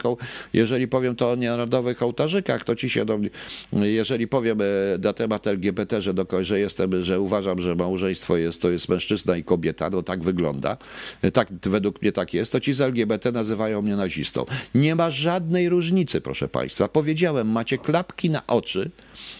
[0.54, 3.30] jeżeli powiem to o narodowych ołtarzykach, to ci się do mnie,
[3.74, 4.66] jeżeli powiem e,
[5.04, 9.38] na temat LGBT, że, do, że jestem, że uważam, że małżeństwo jest, to jest mężczyzna
[9.38, 10.78] i kobieta, no tak wygląda,
[11.22, 14.46] e, tak, według mnie tak jest, to ci z LGBT nazywają mnie nazistą.
[14.76, 16.88] Nie ma żadnej różnicy, proszę Państwa.
[16.88, 18.92] Powiedziałem, macie klapki na oczy,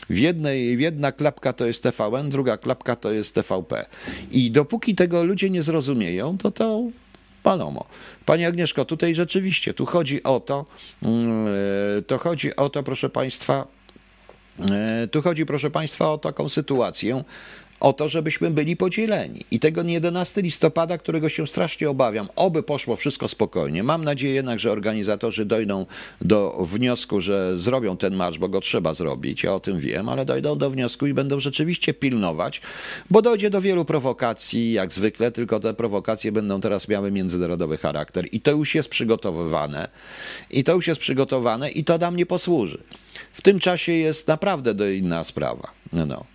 [0.10, 3.86] w jednej, jedna klapka to jest TVN, druga klapka to jest TVP.
[4.32, 6.84] I dopóki tego ludzie nie zrozumieją, to to
[7.44, 7.86] Palomo.
[8.26, 10.66] Pani Agnieszko, tutaj rzeczywiście, tu chodzi o to,
[11.04, 11.48] mm,
[11.98, 13.68] e, to chodzi o to, proszę Państwa,
[15.12, 17.24] tu chodzi, proszę Państwa, o taką sytuację,
[17.82, 19.46] o to, żebyśmy byli podzieleni.
[19.52, 23.84] I tego 11 listopada, którego się strasznie obawiam, oby poszło wszystko spokojnie.
[23.84, 25.86] Mam nadzieję jednak, że organizatorzy dojdą
[26.22, 30.26] do wniosku, że zrobią ten marsz, bo go trzeba zrobić, ja o tym wiem, ale
[30.26, 32.62] dojdą do wniosku i będą rzeczywiście pilnować,
[33.10, 38.26] bo dojdzie do wielu prowokacji, jak zwykle, tylko te prowokacje będą teraz miały międzynarodowy charakter.
[38.32, 39.90] I to już jest przygotowywane.
[40.50, 42.78] I to już jest przygotowane i to nam nie posłuży.
[43.34, 45.72] W tym czasie jest naprawdę inna sprawa.
[45.94, 46.26] No.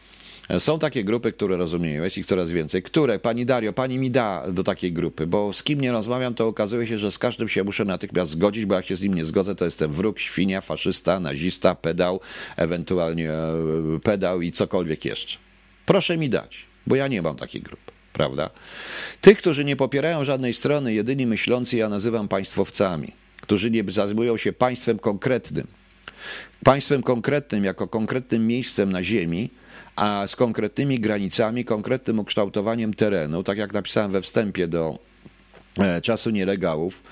[0.58, 2.82] Są takie grupy, które rozumieją, jest ich coraz więcej.
[2.82, 6.46] Które, pani Dario, pani mi da do takiej grupy, bo z kim nie rozmawiam, to
[6.46, 9.24] okazuje się, że z każdym się muszę natychmiast zgodzić, bo jak się z nim nie
[9.24, 12.20] zgodzę, to jestem wróg, świnia, faszysta, nazista, pedał,
[12.56, 13.54] ewentualnie e,
[14.02, 15.38] pedał i cokolwiek jeszcze.
[15.86, 18.50] Proszę mi dać, bo ja nie mam takiej grupy prawda?
[19.20, 24.52] Tych, którzy nie popierają żadnej strony, jedyni myślący ja nazywam państwowcami, którzy nie zajmują się
[24.52, 25.66] państwem konkretnym,
[26.64, 29.50] państwem konkretnym jako konkretnym miejscem na ziemi,
[29.96, 34.98] a z konkretnymi granicami, konkretnym ukształtowaniem terenu, tak jak napisałem we wstępie do
[35.78, 37.02] e, czasu nielegałów,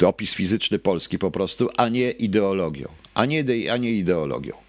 [0.00, 4.67] e, opis fizyczny Polski po prostu, a nie ideologią, a nie, a nie ideologią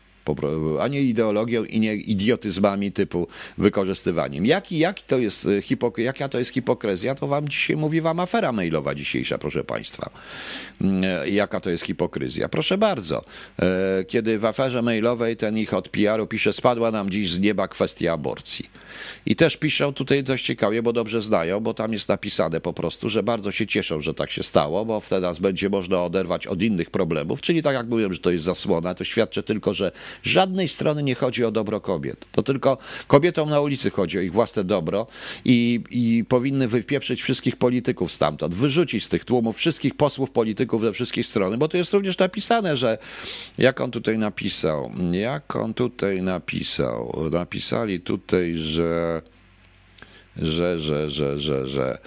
[0.82, 4.46] a nie ideologią i nie idiotyzmami typu wykorzystywaniem.
[4.46, 8.20] Jaki, jaki to jest e, hipok- jaka to jest hipokryzja, to wam dzisiaj mówi wam
[8.20, 10.10] afera mailowa dzisiejsza, proszę państwa.
[10.82, 12.50] Mm, e, jaka to jest hipokryzja?
[12.50, 13.24] Proszę bardzo.
[13.60, 17.68] E, kiedy w aferze mailowej ten ich od PR-u pisze, spadła nam dziś z nieba
[17.68, 18.70] kwestia aborcji.
[19.26, 23.10] I też piszą tutaj dość ciekawie, bo dobrze znają, bo tam jest napisane po prostu,
[23.10, 26.90] że bardzo się cieszą, że tak się stało, bo wtedy będzie można oderwać od innych
[26.90, 29.92] problemów, czyli tak jak mówiłem, że to jest zasłona, to świadczy tylko, że
[30.24, 32.26] żadnej strony nie chodzi o dobro kobiet.
[32.32, 32.78] To tylko
[33.08, 35.08] kobietom na ulicy chodzi o ich własne dobro
[35.46, 40.92] i, i powinny wypieprzyć wszystkich polityków stamtąd, wyrzucić z tych tłumów wszystkich posłów polityków ze
[40.92, 42.98] wszystkich strony, bo to jest również napisane, że
[43.58, 49.22] jak on tutaj napisał, jak on tutaj napisał, napisali tutaj, że
[50.38, 52.00] że, że, że, że, że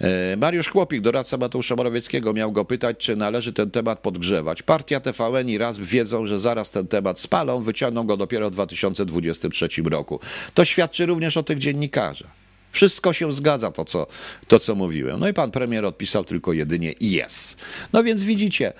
[0.00, 4.62] E, Mariusz Chłopik, doradca Mateusza Morawieckiego, miał go pytać, czy należy ten temat podgrzewać.
[4.62, 9.68] Partia TVN i raz wiedzą, że zaraz ten temat spalą, wyciągną go dopiero w 2023
[9.84, 10.20] roku.
[10.54, 12.30] To świadczy również o tych dziennikarzach.
[12.72, 14.06] Wszystko się zgadza, to co,
[14.48, 15.20] to co mówiłem.
[15.20, 17.56] No i pan premier odpisał tylko jedynie yes.
[17.92, 18.72] No więc widzicie,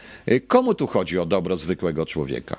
[0.49, 2.57] komu tu chodzi o dobro zwykłego człowieka?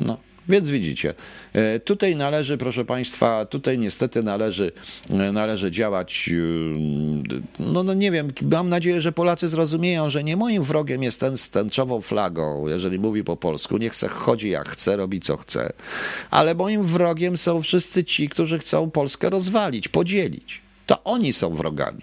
[0.00, 0.18] No.
[0.50, 1.14] Więc widzicie,
[1.52, 4.72] e, tutaj należy, proszę Państwa, tutaj niestety należy,
[5.10, 6.34] e, należy działać, e,
[7.58, 11.38] no, no nie wiem, mam nadzieję, że Polacy zrozumieją, że nie moim wrogiem jest ten
[11.38, 15.72] z tęczową flagą, jeżeli mówi po polsku, niech se chodzi jak chce, robi co chce,
[16.30, 20.62] ale moim wrogiem są wszyscy ci, którzy chcą Polskę rozwalić, podzielić.
[20.86, 22.02] To oni są wrogami.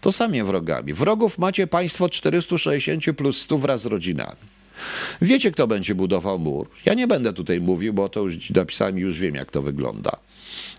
[0.00, 0.92] To sami wrogami.
[0.92, 4.57] Wrogów macie państwo 460 plus 100 wraz z rodzinami.
[5.22, 6.68] Wiecie, kto będzie budował mur.
[6.84, 10.18] Ja nie będę tutaj mówił, bo to już napisałem już wiem, jak to wygląda.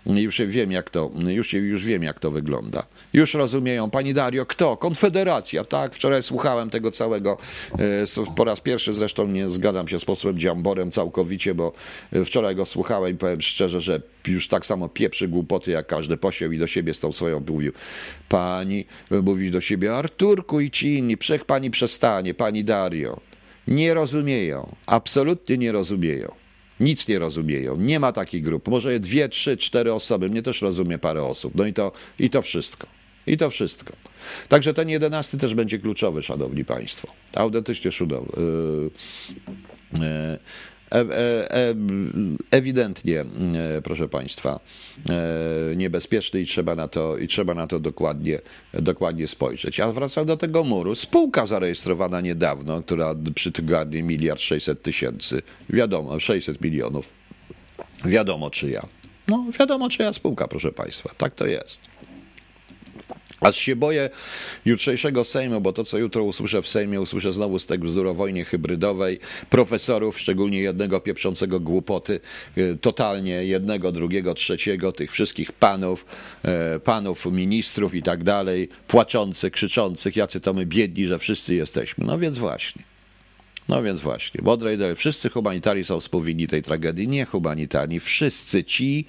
[0.06, 2.86] Już wiem, jak to, już, już wiem, jak to wygląda.
[3.12, 3.90] Już rozumieją.
[3.90, 4.76] Pani Dario, kto?
[4.76, 5.64] Konfederacja.
[5.64, 7.38] Tak, wczoraj słuchałem tego całego,
[7.78, 11.72] e, po raz pierwszy zresztą nie zgadzam się z posłem Dziamborem całkowicie, bo
[12.12, 16.16] e, wczoraj go słuchałem i powiem szczerze, że już tak samo pieprzy głupoty, jak każdy
[16.16, 17.72] posieł i do siebie z tą swoją mówił.
[18.28, 18.84] Pani
[19.22, 23.29] mówi do siebie, Arturku i ci inni, przech pani przestanie, pani Dario
[23.70, 26.32] nie rozumieją, absolutnie nie rozumieją.
[26.80, 27.76] Nic nie rozumieją.
[27.76, 28.68] Nie ma takich grup.
[28.68, 30.28] Może dwie, trzy, cztery osoby.
[30.28, 31.54] Mnie też rozumie parę osób.
[31.54, 32.86] No i to, i to wszystko.
[33.26, 33.92] I to wszystko.
[34.48, 37.08] Także ten jedenasty też będzie kluczowy, szanowni państwo.
[37.34, 38.32] Autentycznie szudowy.
[38.36, 40.38] Yy, yy,
[42.50, 43.24] ewidentnie,
[43.84, 44.60] proszę Państwa,
[45.76, 48.38] niebezpieczny i trzeba na to, i trzeba na to dokładnie,
[48.72, 49.80] dokładnie spojrzeć.
[49.80, 50.94] A wracam do tego muru.
[50.94, 57.12] Spółka zarejestrowana niedawno, która przy tygodniu miliard 600 tysięcy, wiadomo, 600 milionów,
[58.04, 58.86] wiadomo czyja.
[59.28, 61.10] No, wiadomo czyja spółka, proszę Państwa.
[61.16, 61.80] Tak to jest.
[63.40, 64.10] Aż się boję
[64.64, 68.44] jutrzejszego Sejmu, bo to, co jutro usłyszę w Sejmie, usłyszę znowu z tego bzdur wojnie
[68.44, 69.18] hybrydowej,
[69.50, 72.20] profesorów, szczególnie jednego pieprzącego głupoty,
[72.58, 76.06] y, totalnie jednego, drugiego, trzeciego, tych wszystkich panów,
[76.42, 82.04] e, panów ministrów i tak dalej, płaczących, krzyczących, jacy to my biedni, że wszyscy jesteśmy.
[82.06, 82.89] No więc właśnie.
[83.70, 87.08] No więc właśnie, Bodrej, wszyscy humanitari są współwinni tej tragedii.
[87.08, 89.04] Nie humanitari, wszyscy ci,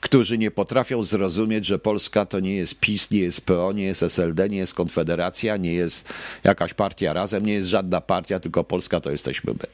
[0.00, 4.02] którzy nie potrafią zrozumieć, że Polska to nie jest PiS, nie jest PO, nie jest
[4.02, 6.08] SLD, nie jest Konfederacja, nie jest
[6.44, 9.66] jakaś partia razem, nie jest żadna partia, tylko Polska to jesteśmy my.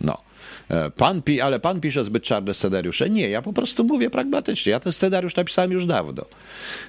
[0.00, 0.27] No.
[0.70, 3.10] E, pan pi, ale pan pisze zbyt czarne scenariusze.
[3.10, 4.72] Nie, ja po prostu mówię pragmatycznie.
[4.72, 6.24] Ja ten scenariusz napisałem już dawno.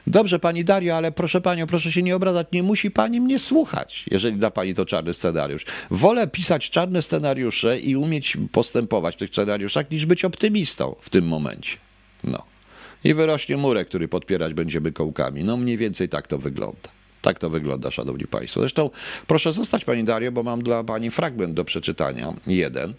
[0.08, 2.48] Dobrze, pani Dario, ale proszę panią, proszę się nie obrażać.
[2.52, 5.66] Nie musi pani mnie słuchać, jeżeli da pani to czarny scenariusz.
[5.92, 11.28] Wolę pisać czarne scenariusze i umieć postępować w tych scenariuszach, niż być optymistą w tym
[11.28, 11.78] momencie.
[12.24, 12.44] No.
[13.04, 15.44] I wyrośnie murek, który podpierać będziemy kołkami.
[15.44, 16.99] No mniej więcej tak to wygląda.
[17.22, 18.60] Tak to wygląda, szanowni państwo.
[18.60, 18.90] Zresztą
[19.28, 22.34] proszę zostać, pani Dario, bo mam dla pani fragment do przeczytania.
[22.48, 22.94] Jeden,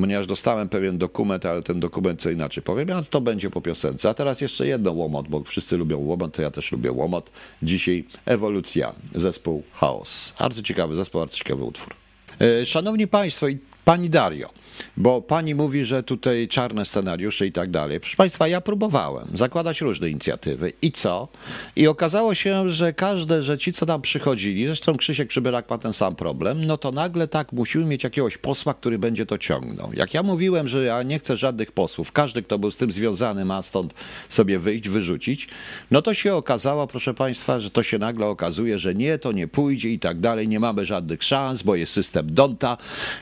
[0.00, 4.08] ponieważ dostałem pewien dokument, ale ten dokument co inaczej powiem, a to będzie po piosence.
[4.08, 7.30] A teraz jeszcze jedno łomot, bo wszyscy lubią łomot, to ja też lubię łomot.
[7.62, 10.32] Dzisiaj ewolucja, zespół Chaos.
[10.38, 11.94] Bardzo ciekawy zespół, bardzo ciekawy utwór.
[12.40, 14.48] E, szanowni Państwo, i Pani Dario,
[14.96, 18.00] bo pani mówi, że tutaj czarne scenariusze i tak dalej.
[18.00, 20.72] Proszę Państwa, ja próbowałem zakładać różne inicjatywy.
[20.82, 21.28] I co?
[21.76, 25.92] I okazało się, że każde, że ci, co tam przychodzili, zresztą Krzysiek Przybylak ma ten
[25.92, 29.90] sam problem, no to nagle tak musimy mieć jakiegoś posła, który będzie to ciągnął.
[29.92, 33.44] Jak ja mówiłem, że ja nie chcę żadnych posłów, każdy, kto był z tym związany,
[33.44, 33.94] ma stąd
[34.28, 35.48] sobie wyjść, wyrzucić,
[35.90, 39.48] no to się okazało, proszę Państwa, że to się nagle okazuje, że nie, to nie
[39.48, 42.76] pójdzie i tak dalej, nie mamy żadnych szans, bo jest system Donta.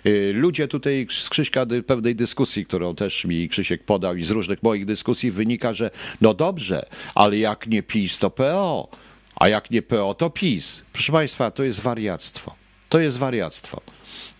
[0.07, 4.63] Y, ludzie tutaj z Krzyśka pewnej dyskusji, którą też mi Krzysiek podał i z różnych
[4.63, 5.91] moich dyskusji wynika, że
[6.21, 8.89] no dobrze, ale jak nie PiS, to PO,
[9.37, 10.83] a jak nie PO, to PiS.
[10.93, 12.55] Proszę Państwa, to jest wariactwo.
[12.89, 13.81] To jest wariactwo.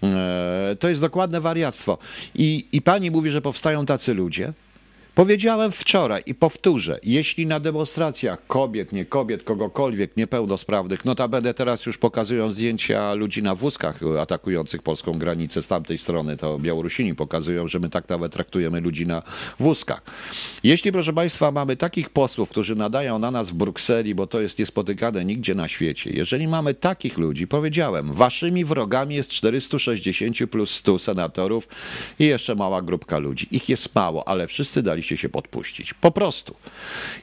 [0.03, 1.99] E, to jest dokładne wariactwo.
[2.35, 4.53] I, I pani mówi, że powstają tacy ludzie,
[5.15, 11.99] Powiedziałem wczoraj i powtórzę, jeśli na demonstracjach kobiet, nie kobiet, kogokolwiek niepełnosprawnych, notabene teraz już
[11.99, 17.79] pokazują zdjęcia ludzi na wózkach atakujących polską granicę z tamtej strony, to Białorusini pokazują, że
[17.79, 19.23] my tak nawet traktujemy ludzi na
[19.61, 20.03] wózkach.
[20.65, 24.59] Jeśli, proszę Państwa, mamy takich posłów, którzy nadają na nas w Brukseli, bo to jest
[24.59, 30.99] niespotykane nigdzie na świecie, jeżeli mamy takich ludzi, powiedziałem, waszymi wrogami jest 460 plus 100
[30.99, 31.69] senatorów
[32.19, 33.47] i jeszcze mała grupka ludzi.
[33.51, 35.95] Ich jest mało, ale wszyscy dali daliście się podpuścić.
[35.95, 36.55] Po prostu.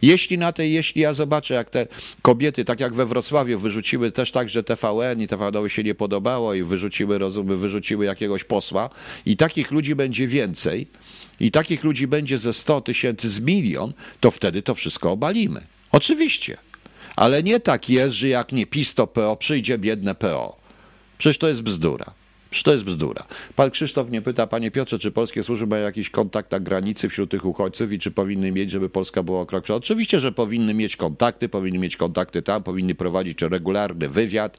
[0.01, 1.87] Jeśli na tej, jeśli ja zobaczę, jak te
[2.21, 6.53] kobiety, tak jak we Wrocławiu, wyrzuciły też tak, że TVN i TVN się nie podobało
[6.53, 8.89] i wyrzuciły, rozumy, wyrzuciły jakiegoś posła
[9.25, 10.87] i takich ludzi będzie więcej
[11.39, 15.61] i takich ludzi będzie ze 100 tysięcy, z milion, to wtedy to wszystko obalimy.
[15.91, 16.57] Oczywiście.
[17.15, 20.57] Ale nie tak jest, że jak nie PiS, to PO, przyjdzie biedne PO.
[21.17, 22.13] Przecież to jest bzdura.
[22.49, 23.25] Przecież to jest bzdura.
[23.55, 27.31] Pan Krzysztof mnie pyta, panie Piotrze, czy polskie służby mają jakiś kontakt na granicy wśród
[27.31, 29.77] tych uchodźców i czy powinny mieć, żeby Polska była o krok przed?
[29.77, 34.57] Oczywiście, że powinny mieć kontakty, powinny mieć kontakty tam, powinny prowadzić regularny wywiad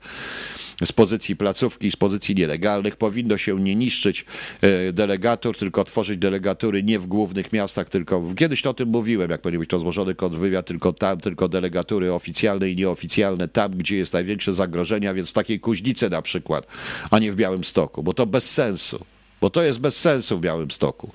[0.84, 2.96] z pozycji placówki, z pozycji nielegalnych.
[2.96, 4.24] Powinno się nie niszczyć
[4.60, 9.40] e, delegatur, tylko tworzyć delegatury nie w głównych miastach, tylko kiedyś o tym mówiłem, jak
[9.40, 14.54] powinien być rozłożony kontrwywiad, tylko tam, tylko delegatury oficjalne i nieoficjalne, tam, gdzie jest największe
[14.54, 16.66] zagrożenia, więc w takiej kuźnicy na przykład,
[17.10, 19.04] a nie w Białym Stoku, bo to bez sensu.
[19.40, 21.10] Bo to jest bez sensu w Białym Stoku.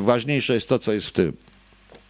[0.00, 1.32] Ważniejsze jest to, co jest w tym.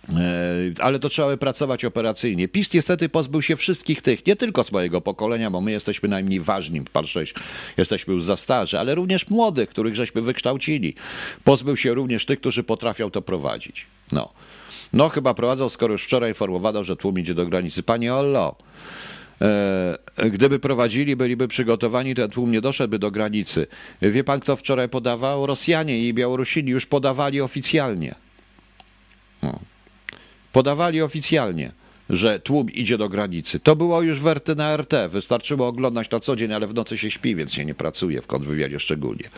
[0.08, 2.48] E, ale to trzeba pracować operacyjnie.
[2.48, 6.40] PiS niestety pozbył się wszystkich tych, nie tylko z mojego pokolenia, bo my jesteśmy najmniej
[6.40, 7.34] ważni, par 6,
[7.76, 10.94] jesteśmy już za starzy, ale również młodych, których żeśmy wykształcili.
[11.44, 13.86] Pozbył się również tych, którzy potrafią to prowadzić.
[14.12, 14.32] No,
[14.92, 17.82] no chyba prowadzą, skoro już wczoraj informowano, że tłum idzie do granicy.
[17.82, 18.56] Panie Ollo,
[20.30, 23.66] Gdyby prowadzili, byliby przygotowani, ten tłum nie doszedłby do granicy.
[24.02, 25.46] Wie pan, kto wczoraj podawał?
[25.46, 28.14] Rosjanie i Białorusini już podawali oficjalnie.
[29.42, 29.58] No
[30.52, 31.72] podawali oficjalnie,
[32.10, 33.60] że tłum idzie do granicy.
[33.60, 34.94] To było już werty na RT.
[35.08, 38.26] Wystarczyło oglądać na co dzień, ale w nocy się śpi, więc się nie pracuje w
[38.26, 39.28] kontrwywiadzie szczególnie.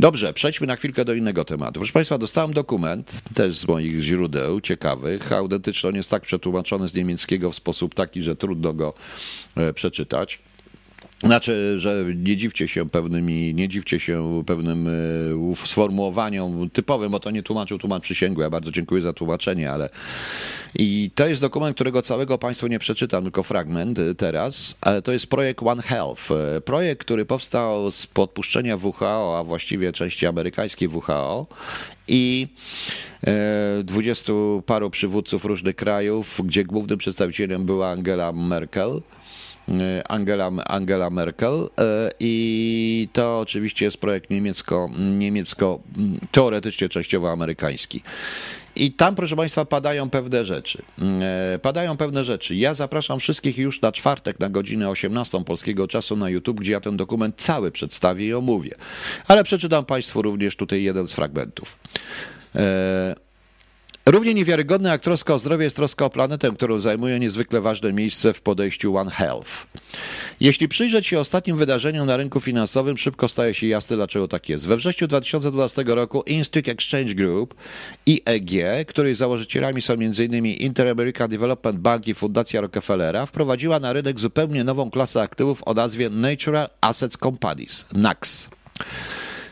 [0.00, 1.80] Dobrze, przejdźmy na chwilkę do innego tematu.
[1.80, 5.32] Proszę Państwa, dostałem dokument, też z moich źródeł ciekawych.
[5.32, 8.94] Autentycznie on jest tak przetłumaczony z niemieckiego w sposób taki, że trudno go
[9.56, 10.38] e, przeczytać.
[11.22, 14.88] Znaczy, że nie dziwcie się pewnymi, nie dziwcie się pewnym
[15.52, 18.44] e, sformułowaniom typowym, bo to nie tłumaczył tłumacz przysięgły.
[18.44, 19.90] Ja bardzo dziękuję za tłumaczenie, ale
[20.74, 24.76] i to jest dokument, którego całego Państwu nie przeczytam, tylko fragment e, teraz.
[25.04, 26.30] To jest projekt One Health.
[26.30, 31.46] E, projekt, który powstał z podpuszczenia WHO, a właściwie części amerykańskiej WHO
[32.08, 32.48] i
[33.84, 39.00] dwudziestu paru przywódców różnych krajów, gdzie głównym przedstawicielem była Angela Merkel.
[39.68, 45.80] E, Angela, Angela Merkel e, i to oczywiście jest projekt niemiecko, niemiecko
[46.32, 48.02] teoretycznie częściowo amerykański.
[48.76, 50.82] I tam, proszę Państwa, padają pewne rzeczy.
[51.22, 52.56] E, padają pewne rzeczy.
[52.56, 56.80] Ja zapraszam wszystkich już na czwartek na godzinę 18 polskiego czasu na YouTube, gdzie ja
[56.80, 58.74] ten dokument cały przedstawię i omówię.
[59.28, 61.78] Ale przeczytam Państwu również tutaj jeden z fragmentów.
[64.06, 68.32] Równie niewiarygodne jak troska o zdrowie jest troska o planetę, którą zajmuje niezwykle ważne miejsce
[68.32, 69.66] w podejściu One Health.
[70.40, 74.66] Jeśli przyjrzeć się ostatnim wydarzeniom na rynku finansowym, szybko staje się jasne, dlaczego tak jest.
[74.66, 77.54] We wrześniu 2012 roku Instinct Exchange Group,
[78.06, 80.44] IEG, której założycielami są m.in.
[80.44, 86.10] Inter-American Development Bank i Fundacja Rockefellera, wprowadziła na rynek zupełnie nową klasę aktywów o nazwie
[86.10, 88.50] Natural Assets Companies, NACS.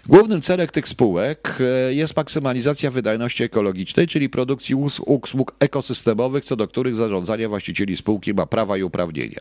[0.06, 4.74] Głównym celem tych spółek e, jest maksymalizacja wydajności ekologicznej, czyli produkcji
[5.06, 9.40] usług ekosystemowych, co do których zarządzanie właścicieli spółki ma prawa i uprawnienia.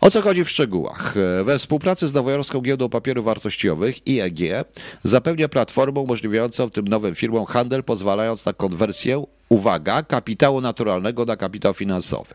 [0.00, 1.14] O co chodzi w szczegółach?
[1.40, 4.64] E, we współpracy z Nowojorską Giełdą Papierów Wartościowych IEG
[5.04, 11.74] zapewnia platformę umożliwiającą tym nowym firmom handel, pozwalając na konwersję, uwaga, kapitału naturalnego na kapitał
[11.74, 12.34] finansowy.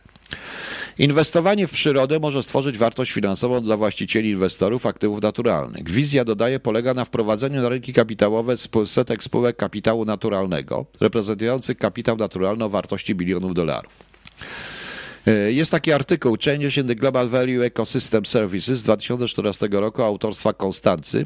[1.00, 5.90] Inwestowanie w przyrodę może stworzyć wartość finansową dla właścicieli inwestorów aktywów naturalnych.
[5.90, 12.66] Wizja, dodaje, polega na wprowadzeniu na rynki kapitałowe setek spółek kapitału naturalnego, reprezentujących kapitał naturalny
[12.66, 14.04] o wartości bilionów dolarów.
[15.28, 20.54] E, jest taki artykuł Changes in the Global Value Ecosystem Services z 2014 roku autorstwa
[20.54, 21.26] Konstancy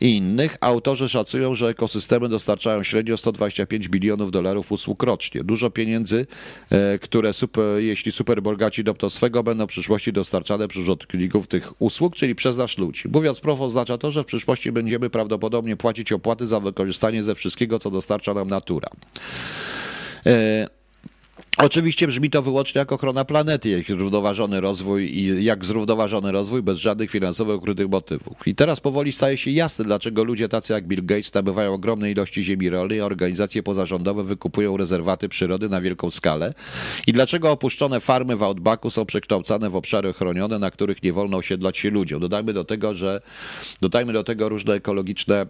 [0.00, 0.56] i innych.
[0.60, 5.44] Autorzy szacują, że ekosystemy dostarczają średnio 125 bilionów dolarów usług rocznie.
[5.44, 6.26] Dużo pieniędzy,
[6.70, 12.16] e, które super, jeśli superbogaci dopto swego, będą w przyszłości dostarczane przez użytkowników tych usług,
[12.16, 13.08] czyli przez nas ludzi.
[13.12, 17.78] Mówiąc prosto, oznacza to, że w przyszłości będziemy prawdopodobnie płacić opłaty za wykorzystanie ze wszystkiego,
[17.78, 18.88] co dostarcza nam natura.
[21.62, 26.78] Oczywiście brzmi to wyłącznie jak ochrona planety, jak zrównoważony rozwój i jak zrównoważony rozwój bez
[26.78, 28.46] żadnych finansowych ukrytych motywów.
[28.46, 32.42] I teraz powoli staje się jasne, dlaczego ludzie tacy jak Bill Gates nabywają ogromne ilości
[32.42, 36.54] ziemi rolnej, a organizacje pozarządowe wykupują rezerwaty przyrody na wielką skalę
[37.06, 41.36] i dlaczego opuszczone farmy w Outbacku są przekształcane w obszary chronione, na których nie wolno
[41.36, 42.20] osiedlać się ludziom.
[42.20, 43.20] Dodajmy do tego, że
[43.80, 45.46] dodajmy do tego różne ekologiczne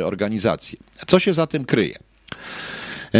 [0.00, 0.78] e, organizacje.
[1.06, 1.98] Co się za tym kryje?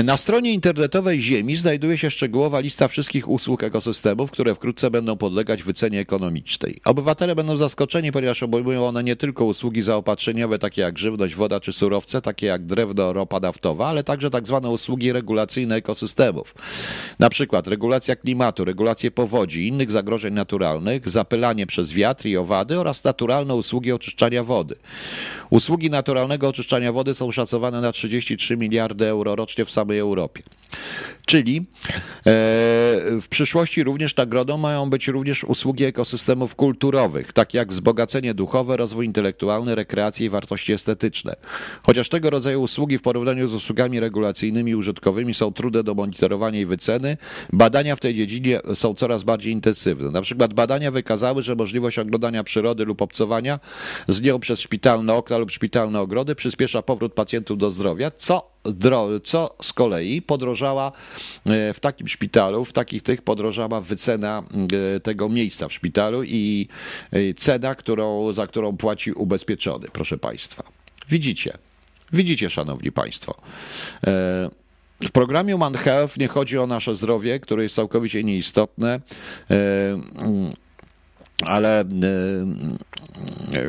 [0.02, 5.62] Na stronie internetowej Ziemi znajduje się szczegółowa lista wszystkich usług ekosystemów, które wkrótce będą podlegać
[5.62, 6.80] wycenie ekonomicznej.
[6.84, 11.72] Obywatele będą zaskoczeni, ponieważ obejmują one nie tylko usługi zaopatrzeniowe, takie jak żywność, woda czy
[11.72, 16.54] surowce, takie jak drewno, ropa naftowa, ale także tak zwane usługi regulacyjne ekosystemów.
[17.18, 23.04] Na przykład regulacja klimatu, regulacje powodzi innych zagrożeń naturalnych, zapylanie przez wiatr i owady oraz
[23.04, 24.74] naturalne usługi oczyszczania wody.
[25.50, 30.42] Usługi naturalnego oczyszczania wody są szacowane na 33 miliardy euro rocznie w samej Europie.
[31.26, 31.62] Czyli e,
[33.20, 39.06] w przyszłości również nagrodą mają być również usługi ekosystemów kulturowych, takie jak wzbogacenie duchowe, rozwój
[39.06, 41.36] intelektualny, rekreacje i wartości estetyczne.
[41.82, 46.60] Chociaż tego rodzaju usługi w porównaniu z usługami regulacyjnymi i użytkowymi są trudne do monitorowania
[46.60, 47.16] i wyceny,
[47.52, 50.10] badania w tej dziedzinie są coraz bardziej intensywne.
[50.10, 53.60] Na przykład badania wykazały, że możliwość oglądania przyrody lub obcowania
[54.08, 58.53] z nią przez szpitalne okna lub szpitalne ogrody przyspiesza powrót pacjentów do zdrowia, co
[59.24, 60.92] co z kolei podrożała
[61.46, 64.42] e, w takim szpitalu, w takich tych podrożała wycena
[64.96, 66.68] e, tego miejsca w szpitalu i
[67.12, 70.62] e, cena, którą, za którą płaci ubezpieczony, proszę Państwa.
[71.08, 71.58] Widzicie,
[72.12, 73.34] widzicie, Szanowni Państwo.
[75.06, 79.00] W programie One Health nie chodzi o nasze zdrowie, które jest całkowicie nieistotne
[81.42, 81.84] ale e,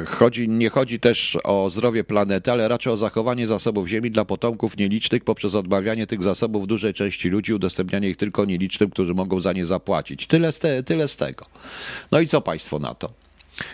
[0.05, 4.78] chodzi, nie chodzi też o zdrowie planety, ale raczej o zachowanie zasobów Ziemi dla potomków
[4.78, 9.53] nielicznych poprzez odmawianie tych zasobów dużej części ludzi, udostępnianie ich tylko nielicznym, którzy mogą za
[9.53, 10.28] nie zapłacić.
[10.28, 11.45] Tyle z, te, tyle z tego.
[12.11, 13.07] No i co Państwo na to?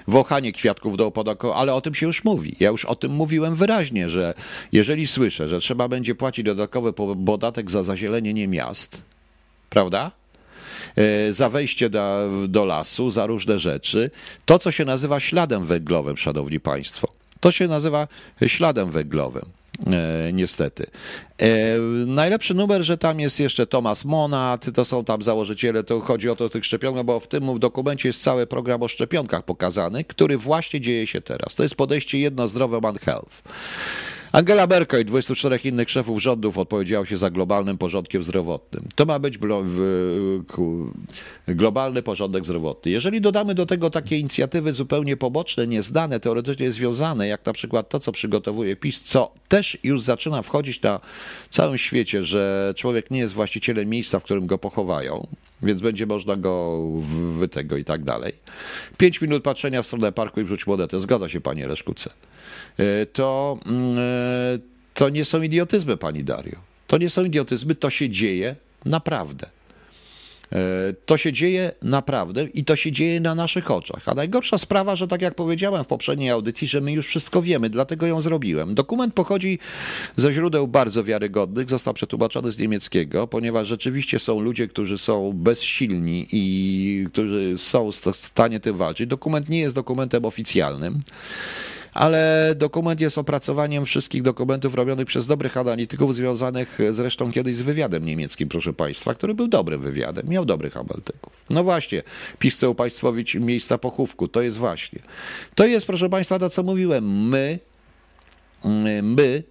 [0.07, 2.55] Wąchanie kwiatków do opodatku, ale o tym się już mówi.
[2.59, 4.33] Ja już o tym mówiłem wyraźnie, że
[4.71, 6.93] jeżeli słyszę, że trzeba będzie płacić dodatkowy
[7.25, 9.01] podatek za zazielenienie miast,
[9.69, 10.11] prawda?
[10.95, 14.11] E, za wejście do, do lasu, za różne rzeczy.
[14.45, 17.07] To, co się nazywa śladem węglowym, szanowni państwo.
[17.39, 18.07] To się nazywa
[18.47, 19.45] śladem węglowym.
[19.87, 20.87] E, niestety.
[21.41, 26.29] E, najlepszy numer, że tam jest jeszcze Thomas Monat, to są tam założyciele, to chodzi
[26.29, 30.37] o to tych szczepionek, bo w tym dokumencie jest cały program o szczepionkach pokazany, który
[30.37, 31.55] właśnie dzieje się teraz.
[31.55, 33.43] To jest podejście jedno zdrowe One Health.
[34.31, 38.87] Angela Merkel i 24 innych szefów rządów odpowiedziało się za globalnym porządkiem zdrowotnym.
[38.95, 39.39] To ma być
[41.47, 42.91] globalny porządek zdrowotny.
[42.91, 47.99] Jeżeli dodamy do tego takie inicjatywy zupełnie poboczne, nieznane, teoretycznie związane, jak na przykład to,
[47.99, 50.99] co przygotowuje PiS, co też już zaczyna wchodzić na
[51.49, 55.27] całym świecie, że człowiek nie jest właścicielem miejsca, w którym go pochowają,
[55.63, 56.81] więc będzie można go
[57.39, 58.33] wy tego i tak dalej.
[58.97, 60.99] Pięć minut patrzenia w stronę parku i wrzuć monetę.
[60.99, 62.09] Zgadza się, panie Leszkuce.
[62.77, 64.59] E, to, mm, e,
[64.93, 66.55] to nie są idiotyzmy, pani Dario.
[66.87, 68.55] To nie są idiotyzmy, to się dzieje
[68.85, 69.49] naprawdę.
[70.53, 74.03] E, to się dzieje naprawdę i to się dzieje na naszych oczach.
[74.05, 77.69] A najgorsza sprawa, że tak jak powiedziałem w poprzedniej audycji, że my już wszystko wiemy,
[77.69, 78.75] dlatego ją zrobiłem.
[78.75, 79.59] Dokument pochodzi
[80.15, 86.27] ze źródeł bardzo wiarygodnych, został przetłumaczony z niemieckiego, ponieważ rzeczywiście są ludzie, którzy są bezsilni
[86.31, 89.07] i którzy są w stanie tym walczyć.
[89.07, 90.99] Dokument nie jest dokumentem oficjalnym
[91.93, 98.05] ale dokument jest opracowaniem wszystkich dokumentów robionych przez dobrych analityków, związanych zresztą kiedyś z wywiadem
[98.05, 101.33] niemieckim, proszę Państwa, który był dobrym wywiadem, miał dobrych analityków.
[101.49, 102.03] No właśnie,
[102.39, 104.99] PiS chce upaństwowić miejsca pochówku, to jest właśnie.
[105.55, 107.59] To jest, proszę Państwa, to co mówiłem, my,
[109.03, 109.43] my,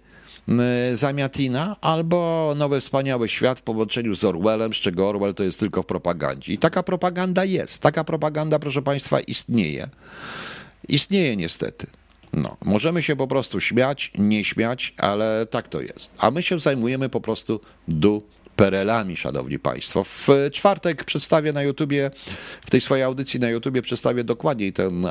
[0.93, 5.83] Zamiatina albo Nowy Wspaniały Świat w połączeniu z Orwellem, z czego Orwell to jest tylko
[5.83, 6.53] w propagandzie.
[6.53, 7.81] I taka propaganda jest.
[7.81, 9.89] Taka propaganda, proszę Państwa, istnieje.
[10.87, 11.87] Istnieje niestety.
[12.33, 16.11] No, możemy się po prostu śmiać, nie śmiać, ale tak to jest.
[16.17, 18.23] A my się zajmujemy po prostu du
[18.55, 20.03] perelami, szanowni państwo.
[20.03, 22.11] W czwartek przedstawię na YouTubie,
[22.61, 25.07] w tej swojej audycji na YouTubie przedstawię dokładniej ten,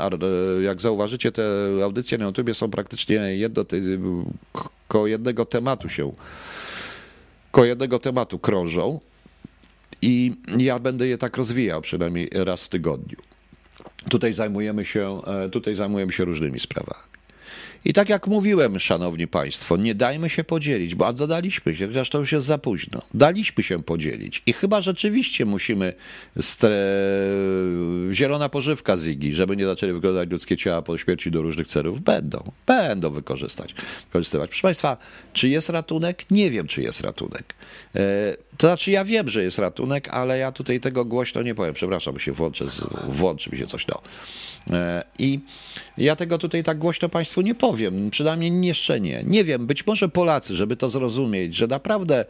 [0.62, 1.44] jak zauważycie, te
[1.84, 3.64] audycje na YouTubie są praktycznie jedno,
[4.88, 6.12] koło jednego tematu się,
[7.50, 9.00] koło jednego tematu krążą
[10.02, 13.16] i ja będę je tak rozwijał przynajmniej raz w tygodniu.
[14.10, 17.19] Tutaj zajmujemy się, e, tutaj zajmujemy się różnymi sprawami.
[17.84, 22.18] I tak jak mówiłem, szanowni państwo, nie dajmy się podzielić, bo a dodaliśmy się, zresztą
[22.18, 23.02] już jest za późno.
[23.14, 25.92] Daliśmy się podzielić i chyba rzeczywiście musimy
[26.40, 26.70] stre...
[28.12, 32.52] zielona pożywka Zigi, żeby nie zaczęli wyglądać ludzkie ciała po śmierci do różnych celów, będą,
[32.66, 33.74] będą wykorzystać,
[34.04, 34.50] wykorzystywać.
[34.50, 34.96] Proszę państwa,
[35.32, 36.30] czy jest ratunek?
[36.30, 37.54] Nie wiem, czy jest ratunek.
[37.94, 41.74] E, to znaczy, ja wiem, że jest ratunek, ale ja tutaj tego głośno nie powiem.
[41.74, 42.64] Przepraszam, się włączę,
[43.08, 44.02] włączy mi się coś, no.
[44.72, 45.40] E, I
[45.98, 49.24] ja tego tutaj tak głośno Państwu nie powiem, przynajmniej jeszcze nie.
[49.26, 52.24] Nie wiem, być może Polacy, żeby to zrozumieć, że naprawdę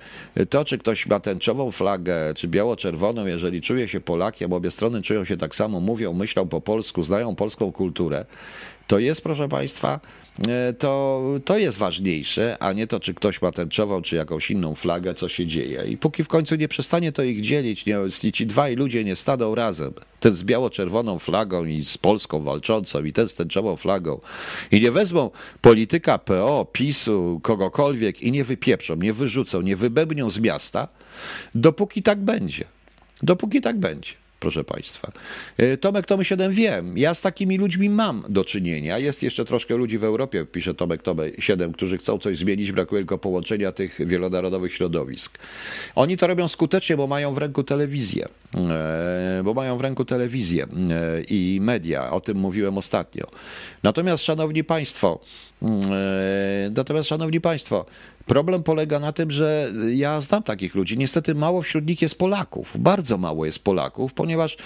[0.51, 5.25] to, czy ktoś ma tęczową flagę, czy biało-czerwoną, jeżeli czuje się Polakiem, obie strony czują
[5.25, 8.25] się tak samo, mówią, myślą po polsku, znają polską kulturę,
[8.87, 10.01] to jest, proszę Państwa,
[10.79, 15.15] to, to jest ważniejsze, a nie to, czy ktoś ma tęczową, czy jakąś inną flagę,
[15.15, 15.85] co się dzieje.
[15.89, 17.99] I póki w końcu nie przestanie to ich dzielić, nie,
[18.33, 23.13] ci dwaj ludzie nie stadą razem, ten z biało-czerwoną flagą i z Polską walczącą i
[23.13, 24.21] ten z tęczową flagą
[24.71, 25.31] i nie wezmą
[25.61, 30.89] polityka PO, PiSu, kogokolwiek i nie wypieprzą, nie wyrzucą, nie wybebnią z miasta,
[31.55, 32.65] dopóki tak będzie.
[33.23, 35.13] Dopóki tak będzie proszę Państwa.
[35.57, 38.99] E, Tomek Tomy 7 wiem, ja z takimi ludźmi mam do czynienia.
[38.99, 43.01] Jest jeszcze troszkę ludzi w Europie, pisze Tomek Tomy 7, którzy chcą coś zmienić, brakuje
[43.01, 45.39] tylko połączenia tych wielonarodowych środowisk.
[45.95, 48.29] Oni to robią skutecznie, bo mają w ręku telewizję.
[48.57, 53.27] E, bo mają w ręku telewizję e, i media, o tym mówiłem ostatnio.
[53.83, 55.21] Natomiast, szanowni Państwo,
[56.77, 57.87] natomiast, szanowni Państwo,
[58.31, 60.99] Problem polega na tym, że ja znam takich ludzi.
[60.99, 62.73] Niestety mało wśród nich jest Polaków.
[62.79, 64.57] Bardzo mało jest Polaków, ponieważ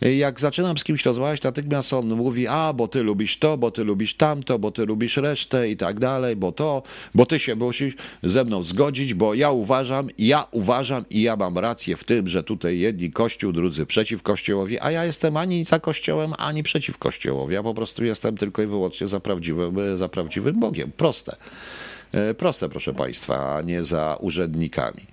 [0.00, 3.84] jak zaczynam z kimś rozmawiać, natychmiast on mówi: A, bo ty lubisz to, bo ty
[3.84, 6.82] lubisz tamto, bo ty lubisz resztę i tak dalej, bo to,
[7.14, 11.58] bo ty się musisz ze mną zgodzić, bo ja uważam, ja uważam i ja mam
[11.58, 15.80] rację w tym, że tutaj jedni kościół, drudzy przeciw kościołowi, a ja jestem ani za
[15.80, 17.54] kościołem, ani przeciw kościołowi.
[17.54, 20.92] Ja po prostu jestem tylko i wyłącznie za prawdziwym, za prawdziwym Bogiem.
[20.96, 21.36] Proste.
[22.12, 25.06] E, proste, proszę Państwa, a nie za urzędnikami.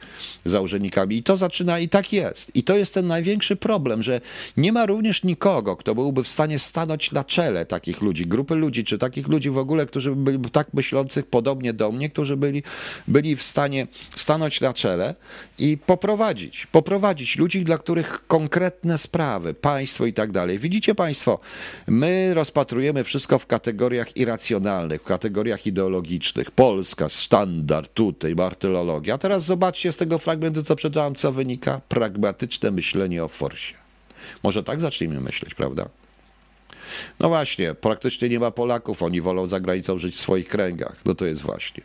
[0.45, 1.17] Za urzędnikami.
[1.17, 2.55] I to zaczyna, i tak jest.
[2.55, 4.21] I to jest ten największy problem, że
[4.57, 8.83] nie ma również nikogo, kto byłby w stanie stanąć na czele takich ludzi, grupy ludzi,
[8.83, 12.63] czy takich ludzi w ogóle, którzy byli tak myślących podobnie do mnie, którzy byli,
[13.07, 15.15] byli w stanie stanąć na czele
[15.59, 20.59] i poprowadzić, poprowadzić ludzi, dla których konkretne sprawy, państwo i tak dalej.
[20.59, 21.39] Widzicie Państwo,
[21.87, 26.51] my rozpatrujemy wszystko w kategoriach irracjonalnych, w kategoriach ideologicznych.
[26.51, 29.13] Polska, Polska, standard tutaj, martyrologia.
[29.13, 31.81] A teraz zobaczcie z tego fragmentu, co przeczytałem, co wynika.
[31.89, 33.75] Pragmatyczne myślenie o forsie.
[34.43, 35.89] Może tak zacznijmy myśleć, prawda?
[37.19, 40.95] No właśnie, praktycznie nie ma Polaków, oni wolą za granicą żyć w swoich kręgach.
[41.05, 41.83] No to jest właśnie.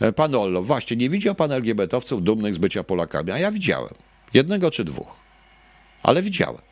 [0.00, 3.94] E, pan Ollo, właśnie, nie widział pan LGBT-owców dumnych z bycia Polakami, a ja widziałem.
[4.34, 5.08] Jednego czy dwóch.
[6.02, 6.62] Ale widziałem.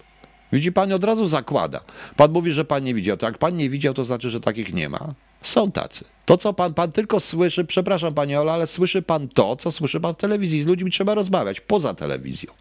[0.55, 1.81] Widzi pan, od razu zakłada.
[2.17, 3.17] Pan mówi, że pan nie widział.
[3.17, 5.15] To jak pan nie widział, to znaczy, że takich nie ma.
[5.43, 6.05] Są tacy.
[6.27, 10.01] To, co pan, pan tylko słyszy, przepraszam panie Ola, ale słyszy pan to, co słyszy
[10.01, 10.63] pan w telewizji.
[10.63, 12.53] Z ludźmi trzeba rozmawiać poza telewizją.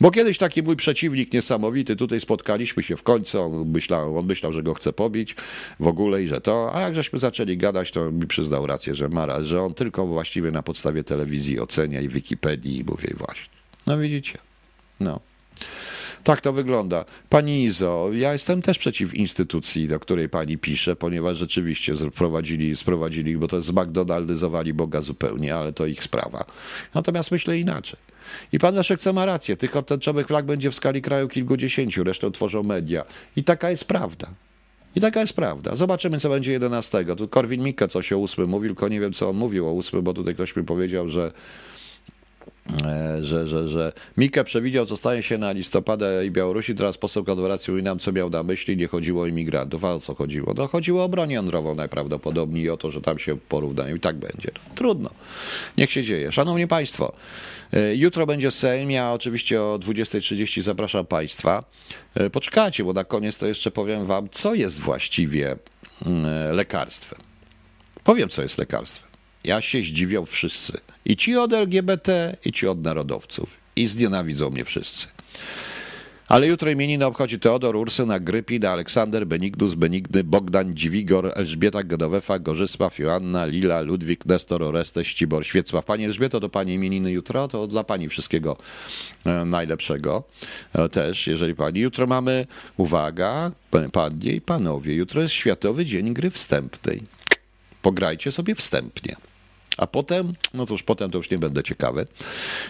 [0.00, 4.52] Bo kiedyś taki mój przeciwnik niesamowity, tutaj spotkaliśmy się w końcu, on myślał, on myślał,
[4.52, 5.36] że go chce pobić
[5.80, 9.08] w ogóle i że to, a jak żeśmy zaczęli gadać, to mi przyznał rację, że
[9.08, 13.48] Mara, że on tylko właściwie na podstawie telewizji ocenia i Wikipedii i mówię właśnie.
[13.86, 14.38] No widzicie,
[15.00, 15.20] no.
[16.26, 17.04] Tak to wygląda.
[17.28, 23.36] Pani Izo, ja jestem też przeciw instytucji, do której pani pisze, ponieważ rzeczywiście sprowadzili, sprowadzili
[23.38, 26.44] bo to zmcdonaldyzowali Boga zupełnie, ale to ich sprawa.
[26.94, 28.00] Natomiast myślę inaczej.
[28.52, 32.30] I pan Leszek co ma rację, tych odtęczowych flag będzie w skali kraju kilkudziesięciu, resztę
[32.30, 33.04] tworzą media.
[33.36, 34.26] I taka jest prawda.
[34.96, 35.76] I taka jest prawda.
[35.76, 37.04] Zobaczymy, co będzie 11.
[37.16, 40.02] Tu Korwin Mikke coś o ósmym mówił, tylko nie wiem, co on mówił o ósmym,
[40.02, 41.32] bo tutaj ktoś mi powiedział, że
[43.20, 46.74] że, że, że Mika przewidział, co stanie się na listopadę i Białorusi.
[46.74, 48.76] Teraz poseł Konfederacji mówi nam, co miał na myśli.
[48.76, 49.84] Nie chodziło o imigrantów.
[49.84, 50.54] A o co chodziło?
[50.56, 53.96] No chodziło o broń jądrową najprawdopodobniej i o to, że tam się porównają.
[53.96, 54.50] I tak będzie.
[54.74, 55.10] Trudno.
[55.78, 56.32] Niech się dzieje.
[56.32, 57.12] Szanowni Państwo,
[57.72, 58.90] e, jutro będzie Sejm.
[58.90, 61.64] Ja oczywiście o 20.30 zapraszam Państwa.
[62.14, 65.56] E, poczekajcie, bo na koniec to jeszcze powiem Wam, co jest właściwie
[66.06, 67.20] mm, lekarstwem.
[68.04, 69.05] Powiem, co jest lekarstwem.
[69.46, 70.80] Ja się zdziwią wszyscy.
[71.04, 73.56] I ci od LGBT, i ci od narodowców.
[73.76, 75.06] I znienawidzą mnie wszyscy.
[76.28, 82.98] Ale jutro imieniny obchodzi Teodor, Ursyna, Grypin, Aleksander, Benignus, Benigny, Bogdan, Dziwigor, Elżbieta, Gedowefa, Gorzysław,
[82.98, 85.84] Joanna, Lila, Ludwik, Nestor, Oreste, Ścibor, Świecław.
[85.84, 88.56] Pani Elżbieto, to Pani imieniny jutro, to dla Pani wszystkiego
[89.26, 90.22] e, najlepszego
[90.72, 91.80] e, też, jeżeli Pani.
[91.80, 93.52] Jutro mamy, uwaga,
[93.92, 97.02] Panie i Panowie, jutro jest Światowy Dzień Gry Wstępnej.
[97.82, 99.16] Pograjcie sobie wstępnie.
[99.76, 102.06] A potem, no cóż, potem to już nie będę ciekawy.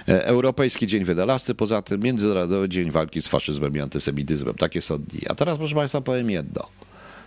[0.08, 4.54] E, Europejski Dzień Wydalawcy, poza tym Międzynarodowy Dzień Walki z Faszyzmem i Antysemityzmem.
[4.54, 5.20] Takie są dni.
[5.28, 6.68] A teraz, proszę Państwa, powiem jedno.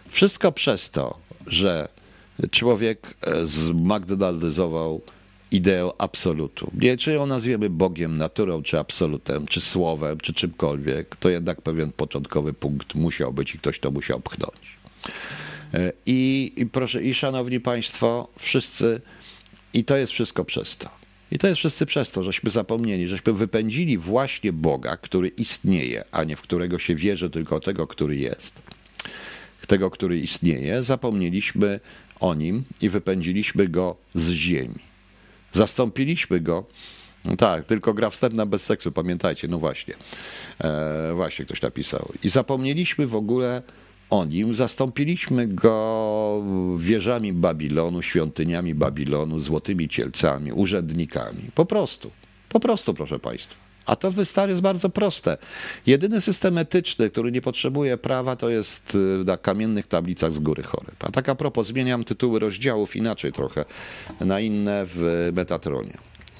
[0.10, 1.18] Wszystko przez to,
[1.48, 1.88] że
[2.52, 5.02] człowiek e, zmagdonaldyzował
[5.52, 6.72] ideę absolutu.
[6.74, 11.92] Nie, czy ją nazwiemy Bogiem, naturą, czy absolutem, czy słowem, czy czymkolwiek, to jednak pewien
[11.92, 14.80] początkowy punkt musiał być i ktoś to musiał pchnąć.
[15.74, 19.02] E, I, i proszę, i szanowni Państwo, wszyscy
[19.74, 20.90] i to jest wszystko przez to.
[21.32, 26.24] I to jest wszyscy przez to, żeśmy zapomnieli, żeśmy wypędzili właśnie Boga, który istnieje, a
[26.24, 28.62] nie w którego się wierzy, tylko tego, który jest.
[29.68, 31.80] Tego, który istnieje, zapomnieliśmy
[32.20, 34.80] o nim i wypędziliśmy go z ziemi.
[35.54, 36.66] Zastąpiliśmy go.
[37.26, 39.94] No tak, tylko gra wstępna bez seksu, pamiętajcie, no właśnie.
[40.64, 42.12] E, właśnie ktoś napisał.
[42.24, 43.62] I zapomnieliśmy w ogóle
[44.10, 46.44] o nim, zastąpiliśmy go
[46.78, 51.42] wieżami Babilonu, świątyniami Babilonu, złotymi cielcami, urzędnikami.
[51.56, 52.12] Po prostu.
[52.50, 53.70] Po prostu, proszę Państwa.
[53.86, 55.38] A to wystary jest bardzo proste.
[55.86, 60.64] Jedyny system etyczny, który nie potrzebuje prawa, to jest y, na kamiennych tablicach z góry
[60.64, 60.92] chory.
[61.00, 63.66] A tak a propos, zmieniam tytuły rozdziałów inaczej trochę,
[64.20, 65.94] na inne w Metatronie.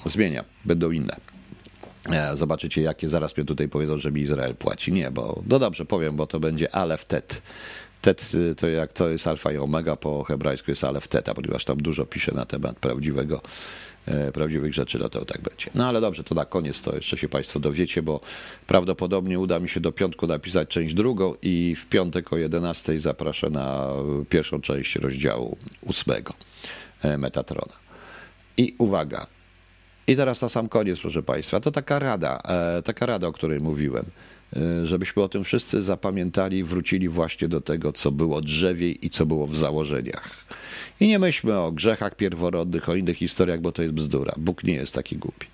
[0.06, 1.29] Zmieniam, będą inne.
[2.08, 4.92] E, zobaczycie, jakie zaraz mnie tutaj powiedzą, że mi Izrael płaci.
[4.92, 7.42] Nie, bo no dobrze powiem, bo to będzie Alef Tet.
[8.00, 11.64] Tet y, to jak to jest alfa i omega po hebrajsku jest Alef Teta, ponieważ
[11.64, 13.40] tam dużo pisze na temat prawdziwego,
[14.06, 15.70] e, prawdziwych rzeczy, no to tak będzie.
[15.74, 18.20] No ale dobrze, to na koniec to jeszcze się Państwo dowiecie, bo
[18.66, 23.52] prawdopodobnie uda mi się do piątku napisać część drugą i w piątek o 11 zapraszam
[23.52, 23.88] na
[24.28, 26.34] pierwszą część rozdziału ósmego
[27.02, 27.74] e, Metatrona.
[28.56, 29.26] I uwaga,
[30.06, 32.42] i teraz na sam koniec, proszę Państwa, to taka rada,
[32.78, 34.04] e, taka rada, o której mówiłem,
[34.56, 39.26] e, żebyśmy o tym wszyscy zapamiętali wrócili właśnie do tego, co było drzewiej i co
[39.26, 40.44] było w założeniach.
[41.00, 44.34] I nie myślmy o grzechach pierworodnych, o innych historiach, bo to jest bzdura.
[44.36, 45.46] Bóg nie jest taki głupi.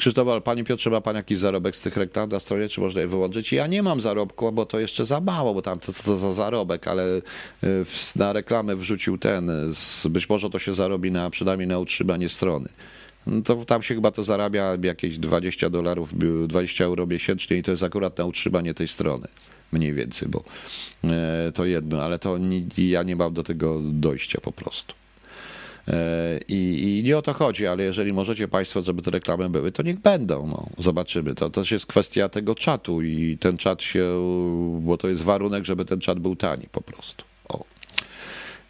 [0.00, 3.00] Krzysztof, ale Panie Piotrze, ma Pan jakiś zarobek z tych reklam na stronie, czy można
[3.00, 3.52] je wyłączyć?
[3.52, 6.88] Ja nie mam zarobku, bo to jeszcze za mało, bo tam to, to za zarobek,
[6.88, 7.20] ale e,
[8.16, 9.50] na reklamę wrzucił ten,
[10.10, 12.68] być może to się zarobi na, przynajmniej na utrzymanie strony.
[13.44, 16.12] To tam się chyba to zarabia jakieś 20 dolarów,
[16.48, 19.28] 20 euro miesięcznie i to jest akurat na utrzymanie tej strony.
[19.72, 20.44] Mniej więcej, bo
[21.04, 22.38] e, to jedno, ale to
[22.78, 24.94] ja nie mam do tego dojścia po prostu.
[25.88, 29.72] E, I, I, nie o to chodzi, ale jeżeli możecie Państwo, żeby te reklamy były,
[29.72, 30.46] to niech będą.
[30.46, 30.66] No.
[30.78, 31.34] Zobaczymy.
[31.34, 34.06] To też jest kwestia tego czatu i ten czat się,
[34.80, 37.24] bo to jest warunek, żeby ten czat był tani po prostu.
[37.48, 37.64] O.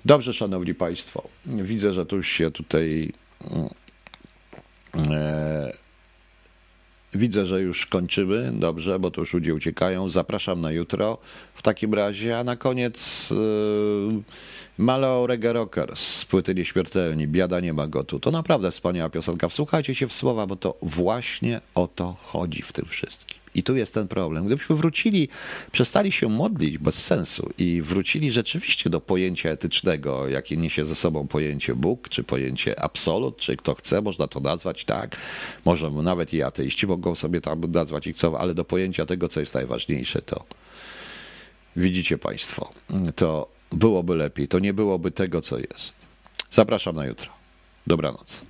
[0.04, 1.28] Dobrze, Szanowni Państwo.
[1.46, 3.12] Widzę, że tu się tutaj
[3.44, 3.68] E,
[7.14, 8.52] Widzę, że już kończymy.
[8.54, 10.08] Dobrze, bo to już ludzie uciekają.
[10.08, 11.18] Zapraszam na jutro
[11.54, 12.38] w takim razie.
[12.38, 14.22] A na koniec yy,
[14.78, 17.28] Malo Reggae Rocker z płyty Nieśmiertelni.
[17.28, 18.20] Biada nie ma go tu.
[18.20, 19.48] To naprawdę wspaniała piosenka.
[19.48, 23.39] Wsłuchajcie się w słowa, bo to właśnie o to chodzi w tym wszystkim.
[23.54, 24.46] I tu jest ten problem.
[24.46, 25.28] Gdybyśmy wrócili,
[25.72, 31.26] przestali się modlić bez sensu i wrócili rzeczywiście do pojęcia etycznego, jakie niesie ze sobą
[31.26, 35.16] pojęcie Bóg, czy pojęcie absolut, czy kto chce, można to nazwać tak.
[35.64, 39.40] Może nawet i ateiści mogą sobie tam nazwać i chcą, ale do pojęcia tego, co
[39.40, 40.44] jest najważniejsze, to
[41.76, 42.72] widzicie Państwo,
[43.16, 44.48] to byłoby lepiej.
[44.48, 45.94] To nie byłoby tego, co jest.
[46.50, 47.30] Zapraszam na jutro.
[47.86, 48.49] Dobranoc.